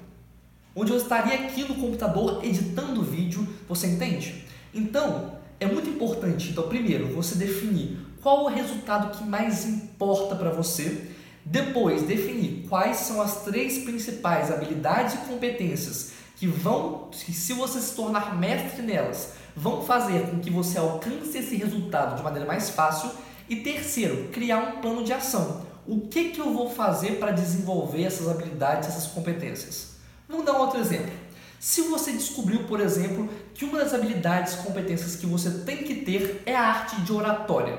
onde 0.77 0.93
eu 0.93 0.97
estaria 0.97 1.35
aqui 1.35 1.63
no 1.63 1.77
computador 1.77 2.45
editando 2.45 3.03
vídeo, 3.03 3.47
você 3.69 3.87
entende? 3.87 4.45
Então, 4.73 5.33
é 5.61 5.67
muito 5.67 5.89
importante, 5.89 6.51
então, 6.51 6.69
primeiro, 6.69 7.07
você 7.09 7.37
definir 7.37 7.99
qual 8.21 8.45
o 8.45 8.49
resultado 8.49 9.17
que 9.17 9.25
mais 9.25 9.67
importa 9.67 10.35
para 10.35 10.51
você, 10.51 11.11
depois 11.45 12.03
definir 12.03 12.67
quais 12.69 12.97
são 12.97 13.21
as 13.21 13.45
três 13.45 13.79
principais 13.79 14.51
habilidades 14.51 15.15
e 15.15 15.19
competências 15.19 16.13
que 16.37 16.47
vão, 16.47 17.09
que 17.13 17.33
se 17.33 17.53
você 17.53 17.81
se 17.81 17.95
tornar 17.95 18.37
mestre 18.37 18.83
nelas, 18.83 19.35
vão 19.57 19.83
fazer 19.83 20.31
com 20.31 20.39
que 20.39 20.51
você 20.51 20.79
alcance 20.79 21.39
esse 21.39 21.57
resultado 21.57 22.17
de 22.17 22.23
maneira 22.23 22.47
mais 22.47 22.71
fácil. 22.71 23.11
E 23.49 23.57
terceiro, 23.57 24.29
criar 24.31 24.59
um 24.59 24.81
plano 24.81 25.05
de 25.05 25.13
ação. 25.13 25.67
O 25.87 26.09
que, 26.09 26.31
que 26.31 26.41
eu 26.41 26.53
vou 26.53 26.71
fazer 26.71 27.19
para 27.19 27.31
desenvolver 27.31 28.05
essas 28.05 28.29
habilidades, 28.29 28.89
essas 28.89 29.07
competências? 29.07 29.97
Vamos 30.29 30.47
dar 30.47 30.55
um 30.55 30.61
outro 30.61 30.81
exemplo. 30.81 31.13
Se 31.61 31.83
você 31.83 32.13
descobriu, 32.13 32.65
por 32.65 32.81
exemplo, 32.81 33.29
que 33.55 33.65
uma 33.65 33.79
das 33.79 33.95
habilidades, 33.95 34.55
competências 34.57 35.17
que 35.17 35.27
você 35.27 35.51
tem 35.65 35.79
que 35.79 35.97
ter 35.97 36.43
é 36.45 36.55
a 36.55 36.63
arte 36.63 37.01
de 37.03 37.13
oratória, 37.13 37.79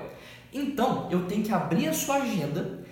então 0.54 1.08
eu 1.12 1.28
tenho 1.28 1.44
que 1.44 1.52
abrir 1.52 1.88
a 1.88 1.94
sua 1.94 2.16
agenda 2.16 2.84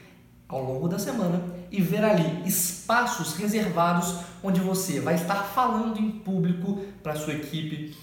ao 0.47 0.63
longo 0.63 0.87
da 0.87 0.99
semana 0.99 1.43
e 1.71 1.81
ver 1.81 2.03
ali 2.03 2.47
espaços 2.47 3.33
reservados 3.33 4.17
onde 4.43 4.59
você 4.59 4.99
vai 4.99 5.15
estar 5.15 5.43
falando 5.43 5.97
em 5.99 6.11
público 6.11 6.83
para 7.01 7.15
sua 7.15 7.33
equipe, 7.33 7.95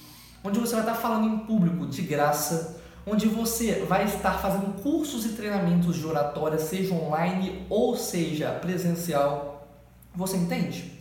onde 0.43 0.59
você 0.59 0.73
vai 0.73 0.83
estar 0.83 0.95
falando 0.95 1.27
em 1.27 1.39
público 1.39 1.87
de 1.87 2.03
graça, 2.03 2.81
onde 3.07 3.27
você 3.27 3.85
vai 3.89 4.05
estar 4.05 4.39
fazendo 4.39 4.81
cursos 4.83 5.25
e 5.25 5.31
treinamentos 5.31 5.97
de 5.97 6.07
oratória, 6.07 6.59
seja 6.59 6.95
online 6.95 7.67
ou 7.69 7.97
seja 7.97 8.51
presencial. 8.53 9.69
Você 10.15 10.37
entende? 10.37 10.93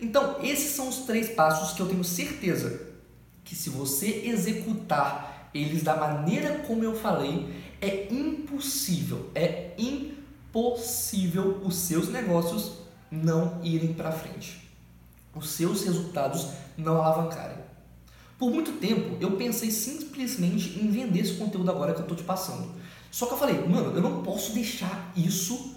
Então, 0.00 0.36
esses 0.42 0.74
são 0.74 0.88
os 0.88 0.98
três 0.98 1.30
passos 1.30 1.72
que 1.74 1.80
eu 1.80 1.88
tenho 1.88 2.04
certeza 2.04 2.86
que 3.44 3.54
se 3.54 3.70
você 3.70 4.22
executar 4.26 5.50
eles 5.54 5.82
da 5.82 5.96
maneira 5.96 6.58
como 6.66 6.84
eu 6.84 6.94
falei, 6.94 7.48
é 7.80 8.12
impossível, 8.12 9.30
é 9.34 9.70
impossível 9.78 11.60
os 11.64 11.76
seus 11.76 12.08
negócios 12.08 12.78
não 13.10 13.60
irem 13.62 13.94
para 13.94 14.12
frente. 14.12 14.68
Os 15.34 15.50
seus 15.50 15.84
resultados 15.84 16.48
não 16.76 17.00
alavancarem. 17.02 17.65
Por 18.38 18.50
muito 18.50 18.72
tempo 18.72 19.16
eu 19.20 19.32
pensei 19.32 19.70
simplesmente 19.70 20.78
em 20.78 20.90
vender 20.90 21.20
esse 21.20 21.34
conteúdo 21.34 21.70
agora 21.70 21.92
que 21.92 22.00
eu 22.00 22.02
estou 22.02 22.16
te 22.16 22.24
passando. 22.24 22.70
Só 23.10 23.26
que 23.26 23.34
eu 23.34 23.38
falei, 23.38 23.66
mano, 23.66 23.96
eu 23.96 24.02
não 24.02 24.22
posso 24.22 24.52
deixar 24.52 25.12
isso 25.16 25.74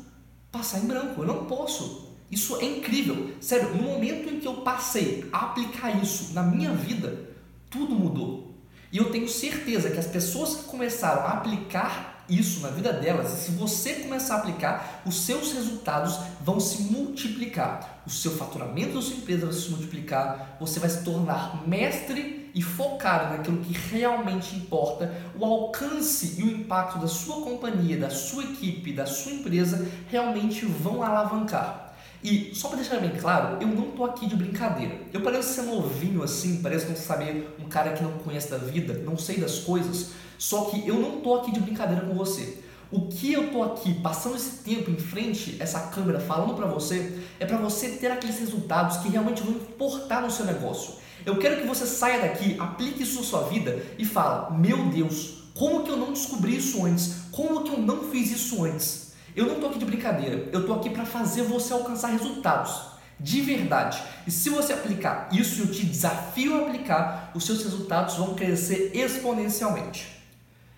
passar 0.51 0.79
em 0.79 0.87
branco. 0.87 1.21
Eu 1.21 1.27
não 1.27 1.45
posso. 1.45 2.09
Isso 2.29 2.57
é 2.57 2.65
incrível. 2.65 3.31
Sério, 3.39 3.75
no 3.75 3.83
momento 3.83 4.29
em 4.29 4.39
que 4.39 4.47
eu 4.47 4.55
passei 4.55 5.27
a 5.31 5.45
aplicar 5.45 5.91
isso 6.03 6.33
na 6.33 6.43
minha 6.43 6.73
vida, 6.73 7.29
tudo 7.69 7.95
mudou. 7.95 8.53
E 8.91 8.97
eu 8.97 9.11
tenho 9.11 9.27
certeza 9.29 9.89
que 9.89 9.99
as 9.99 10.07
pessoas 10.07 10.55
que 10.55 10.63
começaram 10.63 11.21
a 11.21 11.33
aplicar 11.33 12.25
isso 12.29 12.59
na 12.59 12.69
vida 12.69 12.93
delas, 12.93 13.33
e 13.33 13.45
se 13.45 13.51
você 13.51 13.93
começar 13.95 14.35
a 14.35 14.37
aplicar, 14.37 15.01
os 15.05 15.25
seus 15.25 15.51
resultados 15.51 16.19
vão 16.41 16.59
se 16.59 16.83
multiplicar. 16.83 18.03
O 18.05 18.09
seu 18.09 18.31
faturamento 18.37 18.93
da 18.93 19.01
sua 19.01 19.15
empresa 19.15 19.47
vai 19.47 19.55
se 19.55 19.69
multiplicar, 19.69 20.57
você 20.59 20.79
vai 20.79 20.89
se 20.89 21.03
tornar 21.03 21.67
mestre 21.67 22.38
e 22.53 22.61
focado 22.61 23.35
naquilo 23.35 23.57
que 23.59 23.73
realmente 23.73 24.55
importa. 24.55 25.13
O 25.37 25.45
alcance 25.45 26.39
e 26.39 26.43
o 26.43 26.51
impacto 26.51 26.99
da 26.99 27.07
sua 27.07 27.41
companhia, 27.41 27.97
da 27.97 28.09
sua 28.09 28.43
equipe, 28.43 28.93
da 28.93 29.05
sua 29.05 29.33
empresa 29.33 29.87
realmente 30.09 30.65
vão 30.65 31.03
alavancar. 31.03 31.89
E 32.21 32.53
só 32.53 32.67
para 32.67 32.77
deixar 32.77 32.99
bem 32.99 33.11
claro, 33.11 33.57
eu 33.61 33.67
não 33.67 33.91
tô 33.91 34.03
aqui 34.03 34.27
de 34.27 34.35
brincadeira. 34.35 34.95
Eu 35.13 35.21
pareço 35.21 35.53
ser 35.53 35.61
novinho 35.61 36.21
assim, 36.21 36.61
pareço 36.61 36.89
não 36.89 36.95
saber 36.95 37.55
um 37.59 37.69
cara 37.69 37.93
que 37.93 38.03
não 38.03 38.11
conhece 38.11 38.51
da 38.51 38.57
vida, 38.57 38.93
não 39.05 39.17
sei 39.17 39.39
das 39.39 39.59
coisas. 39.59 40.11
Só 40.37 40.65
que 40.65 40.85
eu 40.87 40.95
não 40.95 41.21
tô 41.21 41.35
aqui 41.35 41.51
de 41.51 41.61
brincadeira 41.61 42.05
com 42.05 42.13
você. 42.13 42.61
O 42.91 43.07
que 43.07 43.31
eu 43.31 43.51
tô 43.51 43.61
aqui 43.61 43.93
passando 44.01 44.35
esse 44.35 44.63
tempo 44.63 44.89
em 44.89 44.97
frente 44.97 45.55
essa 45.59 45.79
câmera 45.89 46.19
falando 46.19 46.55
para 46.55 46.65
você 46.65 47.19
é 47.39 47.45
para 47.45 47.57
você 47.57 47.89
ter 47.89 48.11
aqueles 48.11 48.39
resultados 48.39 48.97
que 48.97 49.09
realmente 49.09 49.43
vão 49.43 49.53
importar 49.53 50.21
no 50.21 50.31
seu 50.31 50.45
negócio. 50.45 50.95
Eu 51.25 51.37
quero 51.37 51.61
que 51.61 51.67
você 51.67 51.85
saia 51.85 52.21
daqui, 52.21 52.55
aplique 52.59 53.03
isso 53.03 53.19
na 53.19 53.25
sua 53.25 53.43
vida 53.43 53.83
e 53.97 54.05
fala: 54.05 54.51
"Meu 54.51 54.85
Deus, 54.89 55.43
como 55.53 55.83
que 55.83 55.91
eu 55.91 55.97
não 55.97 56.13
descobri 56.13 56.57
isso 56.57 56.85
antes? 56.85 57.13
Como 57.31 57.63
que 57.63 57.71
eu 57.71 57.79
não 57.79 58.09
fiz 58.09 58.31
isso 58.31 58.63
antes?" 58.63 59.09
Eu 59.35 59.45
não 59.45 59.59
tô 59.59 59.67
aqui 59.67 59.79
de 59.79 59.85
brincadeira. 59.85 60.49
Eu 60.51 60.65
tô 60.65 60.73
aqui 60.73 60.89
para 60.89 61.05
fazer 61.05 61.43
você 61.43 61.71
alcançar 61.71 62.09
resultados 62.09 62.89
de 63.19 63.41
verdade. 63.41 64.01
E 64.25 64.31
se 64.31 64.49
você 64.49 64.73
aplicar 64.73 65.29
isso, 65.31 65.61
eu 65.61 65.71
te 65.71 65.85
desafio 65.85 66.55
a 66.55 66.67
aplicar, 66.67 67.31
os 67.35 67.45
seus 67.45 67.63
resultados 67.63 68.15
vão 68.15 68.33
crescer 68.33 68.91
exponencialmente. 68.93 70.07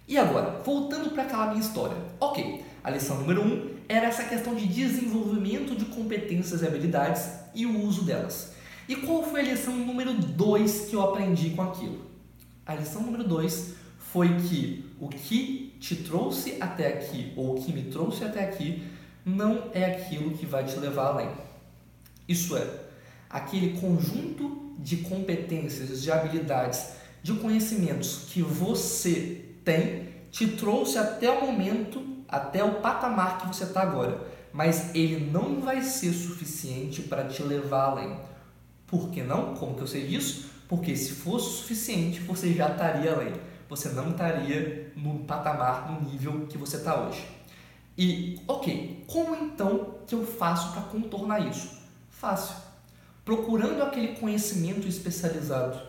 E 0.08 0.18
agora, 0.18 0.62
voltando 0.66 1.12
para 1.12 1.24
aquela 1.24 1.48
minha 1.48 1.62
história. 1.62 1.96
Ok, 2.20 2.66
a 2.84 2.90
lição 2.90 3.18
número 3.18 3.42
1 3.42 3.46
um 3.46 3.70
era 3.88 4.08
essa 4.08 4.24
questão 4.24 4.56
de 4.56 4.68
desenvolvimento 4.68 5.76
de 5.76 5.86
competências 5.86 6.62
e 6.62 6.68
habilidades 6.68 7.30
e 7.54 7.66
o 7.66 7.82
uso 7.86 8.04
delas. 8.04 8.54
E 8.92 8.96
qual 8.98 9.24
foi 9.24 9.40
a 9.40 9.44
lição 9.44 9.74
número 9.74 10.14
2 10.14 10.90
que 10.90 10.96
eu 10.98 11.02
aprendi 11.02 11.52
com 11.52 11.62
aquilo? 11.62 12.02
A 12.66 12.76
lição 12.76 13.02
número 13.02 13.24
2 13.24 13.74
foi 13.98 14.36
que 14.36 14.86
o 15.00 15.08
que 15.08 15.78
te 15.80 15.96
trouxe 15.96 16.58
até 16.60 16.90
aqui, 16.90 17.32
ou 17.38 17.56
o 17.56 17.64
que 17.64 17.72
me 17.72 17.84
trouxe 17.84 18.26
até 18.26 18.44
aqui, 18.44 18.84
não 19.26 19.70
é 19.74 19.86
aquilo 19.86 20.32
que 20.32 20.46
vai 20.46 20.66
te 20.66 20.78
levar 20.78 21.06
além. 21.06 21.30
Isso 22.28 22.58
é, 22.58 22.68
aquele 23.30 23.80
conjunto 23.80 24.74
de 24.78 24.98
competências, 24.98 26.02
de 26.02 26.12
habilidades, 26.12 26.96
de 27.24 27.32
conhecimentos 27.36 28.26
que 28.28 28.42
você 28.42 29.46
tem, 29.64 30.10
te 30.32 30.50
trouxe 30.50 30.98
até 30.98 31.32
o 31.32 31.46
momento, 31.46 32.06
até 32.28 32.62
o 32.62 32.82
patamar 32.82 33.40
que 33.40 33.48
você 33.48 33.64
está 33.64 33.84
agora. 33.84 34.20
Mas 34.52 34.94
ele 34.94 35.32
não 35.32 35.62
vai 35.62 35.82
ser 35.82 36.12
suficiente 36.12 37.04
para 37.04 37.24
te 37.24 37.42
levar 37.42 37.92
além. 37.92 38.31
Por 38.92 39.10
que 39.10 39.24
não? 39.24 39.56
Como 39.56 39.74
que 39.76 39.82
eu 39.82 39.88
sei 39.88 40.06
disso? 40.06 40.52
Porque 40.68 40.98
se 40.98 41.14
fosse 41.14 41.60
suficiente, 41.60 42.20
você 42.20 42.54
já 42.54 42.70
estaria 42.70 43.14
além. 43.14 43.34
Você 43.70 43.88
não 43.90 44.12
estaria 44.12 44.92
no 44.98 45.20
patamar, 45.20 45.90
no 45.90 46.02
nível 46.02 46.46
que 46.48 46.58
você 46.58 46.76
está 46.76 47.00
hoje. 47.00 47.26
E, 47.98 48.38
ok, 48.46 49.06
como 49.08 49.34
então 49.36 49.96
que 50.06 50.14
eu 50.14 50.26
faço 50.26 50.74
para 50.74 50.82
contornar 50.82 51.40
isso? 51.40 51.80
Fácil. 52.10 52.56
Procurando 53.24 53.82
aquele 53.82 54.10
conhecimento 54.10 54.86
especializado, 54.88 55.80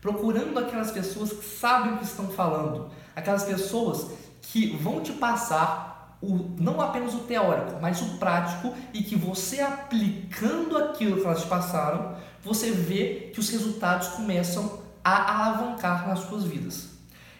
procurando 0.00 0.56
aquelas 0.58 0.92
pessoas 0.92 1.32
que 1.32 1.44
sabem 1.44 1.94
o 1.94 1.98
que 1.98 2.04
estão 2.04 2.28
falando, 2.28 2.90
aquelas 3.16 3.42
pessoas 3.42 4.12
que 4.40 4.76
vão 4.76 5.00
te 5.00 5.12
passar 5.12 5.92
o, 6.22 6.54
não 6.56 6.80
apenas 6.80 7.14
o 7.14 7.20
teórico, 7.20 7.80
mas 7.80 8.00
o 8.00 8.18
prático 8.18 8.72
e 8.94 9.02
que 9.02 9.16
você 9.16 9.60
aplicando 9.60 10.78
aquilo 10.78 11.20
que 11.20 11.26
elas 11.26 11.42
te 11.42 11.48
passaram, 11.48 12.16
você 12.42 12.70
vê 12.70 13.30
que 13.32 13.40
os 13.40 13.48
resultados 13.50 14.08
começam 14.08 14.80
a 15.04 15.46
alavancar 15.46 16.08
nas 16.08 16.20
suas 16.20 16.44
vidas. 16.44 16.92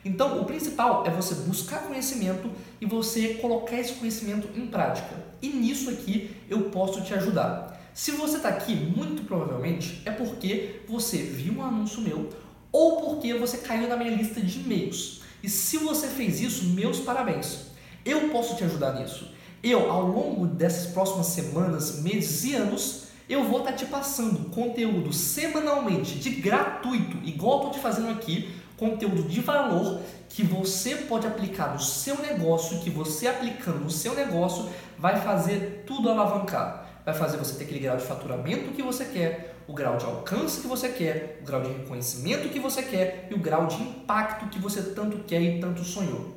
Então, 0.05 0.41
o 0.41 0.45
principal 0.45 1.05
é 1.07 1.11
você 1.11 1.35
buscar 1.35 1.83
conhecimento 1.83 2.51
e 2.81 2.87
você 2.87 3.35
colocar 3.35 3.79
esse 3.79 3.95
conhecimento 3.95 4.49
em 4.59 4.67
prática. 4.67 5.15
E 5.41 5.49
nisso 5.49 5.91
aqui 5.91 6.37
eu 6.49 6.71
posso 6.71 7.03
te 7.03 7.15
ajudar. 7.15 7.81
Se 7.95 8.13
você 8.13 8.37
está 8.39 8.49
aqui, 8.49 8.75
muito 8.75 9.25
provavelmente 9.25 10.03
é 10.05 10.11
porque 10.11 10.81
você 10.89 11.19
viu 11.19 11.55
um 11.55 11.63
anúncio 11.63 12.01
meu 12.01 12.31
ou 12.73 13.03
porque 13.03 13.35
você 13.35 13.59
caiu 13.59 13.87
na 13.89 13.97
minha 13.97 14.17
lista 14.17 14.41
de 14.41 14.61
e-mails. 14.61 15.21
E 15.43 15.49
se 15.49 15.77
você 15.79 16.09
fez 16.09 16.41
isso, 16.41 16.65
meus 16.71 17.01
parabéns. 17.01 17.67
Eu 18.05 18.31
posso 18.31 18.57
te 18.57 18.65
ajudar 18.65 18.95
nisso. 18.95 19.31
Eu, 19.63 19.91
ao 19.91 20.07
longo 20.07 20.47
dessas 20.47 20.87
próximas 20.93 21.27
semanas, 21.27 22.01
meses 22.01 22.45
e 22.45 22.55
anos, 22.55 23.02
eu 23.33 23.45
vou 23.45 23.61
estar 23.61 23.73
te 23.73 23.87
passando 23.87 24.51
conteúdo 24.51 25.13
semanalmente, 25.13 26.19
de 26.19 26.31
gratuito, 26.31 27.17
igual 27.25 27.59
estou 27.59 27.73
te 27.73 27.79
fazendo 27.79 28.11
aqui, 28.11 28.55
conteúdo 28.77 29.23
de 29.23 29.41
valor 29.41 30.01
que 30.29 30.43
você 30.43 30.97
pode 30.97 31.27
aplicar 31.27 31.73
no 31.73 31.81
seu 31.81 32.19
negócio, 32.21 32.81
que 32.81 32.91
você 32.91 33.27
aplicando 33.27 33.81
no 33.81 33.91
seu 33.91 34.15
negócio 34.15 34.69
vai 34.99 35.21
fazer 35.21 35.85
tudo 35.87 36.11
alavancar. 36.11 37.03
Vai 37.05 37.15
fazer 37.15 37.37
você 37.37 37.55
ter 37.57 37.65
aquele 37.65 37.81
grau 37.81 37.97
de 37.97 38.05
faturamento 38.05 38.71
que 38.73 38.83
você 38.83 39.05
quer, 39.05 39.57
o 39.67 39.73
grau 39.73 39.97
de 39.97 40.05
alcance 40.05 40.61
que 40.61 40.67
você 40.67 40.89
quer, 40.89 41.41
o 41.43 41.47
grau 41.47 41.63
de 41.63 41.69
reconhecimento 41.69 42.49
que 42.49 42.61
você 42.61 42.83
quer 42.83 43.29
e 43.31 43.35
o 43.35 43.39
grau 43.39 43.67
de 43.67 43.83
impacto 43.83 44.47
que 44.49 44.59
você 44.59 44.83
tanto 44.83 45.19
quer 45.25 45.41
e 45.41 45.61
tanto 45.61 45.85
sonhou. 45.85 46.37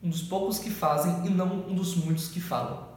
um 0.03 0.11
dos 0.11 0.23
poucos 0.23 0.59
que 0.59 0.71
fazem 0.71 1.27
e 1.27 1.31
não 1.31 1.47
um 1.69 1.75
dos 1.75 1.95
muitos 1.95 2.29
que 2.29 2.41
falam. 2.41 2.91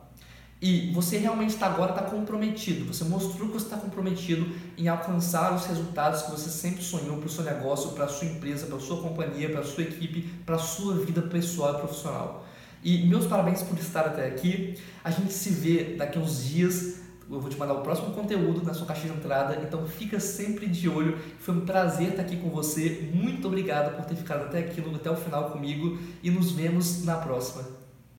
E 0.61 0.91
você 0.93 1.17
realmente 1.17 1.51
está 1.51 1.67
agora 1.67 1.91
está 1.91 2.03
comprometido, 2.03 2.85
você 2.85 3.03
mostrou 3.03 3.49
que 3.49 3.53
você 3.53 3.65
está 3.65 3.77
comprometido 3.77 4.49
em 4.77 4.87
alcançar 4.87 5.53
os 5.53 5.65
resultados 5.65 6.23
que 6.23 6.31
você 6.31 6.49
sempre 6.49 6.81
sonhou 6.81 7.17
para 7.17 7.27
o 7.27 7.29
seu 7.29 7.43
negócio, 7.43 7.91
para 7.91 8.05
a 8.05 8.07
sua 8.07 8.27
empresa, 8.27 8.65
para 8.65 8.77
a 8.77 8.79
sua 8.79 9.01
companhia, 9.01 9.49
para 9.49 9.59
a 9.59 9.63
sua 9.63 9.83
equipe, 9.83 10.21
para 10.45 10.55
a 10.55 10.59
sua 10.59 10.95
vida 10.95 11.21
pessoal 11.21 11.75
e 11.75 11.77
profissional. 11.79 12.47
E 12.83 13.05
meus 13.05 13.27
parabéns 13.27 13.61
por 13.61 13.77
estar 13.77 14.05
até 14.05 14.27
aqui. 14.27 14.79
A 15.03 15.11
gente 15.11 15.33
se 15.33 15.49
vê 15.49 15.95
daqui 15.95 16.17
a 16.17 16.21
uns 16.21 16.43
dias 16.45 17.01
eu 17.29 17.39
vou 17.39 17.49
te 17.49 17.57
mandar 17.57 17.73
o 17.73 17.81
próximo 17.81 18.13
conteúdo 18.13 18.63
na 18.63 18.73
sua 18.73 18.85
caixa 18.85 19.07
de 19.07 19.13
entrada, 19.13 19.59
então 19.61 19.85
fica 19.87 20.19
sempre 20.19 20.67
de 20.67 20.87
olho. 20.87 21.17
Foi 21.39 21.55
um 21.55 21.61
prazer 21.61 22.09
estar 22.09 22.21
aqui 22.21 22.37
com 22.37 22.49
você. 22.49 23.09
Muito 23.13 23.47
obrigado 23.47 23.95
por 23.95 24.05
ter 24.05 24.15
ficado 24.15 24.43
até 24.43 24.59
aqui, 24.59 24.83
até 24.95 25.09
o 25.09 25.15
final 25.15 25.51
comigo 25.51 25.97
e 26.21 26.29
nos 26.29 26.51
vemos 26.51 27.03
na 27.03 27.17
próxima. 27.17 27.84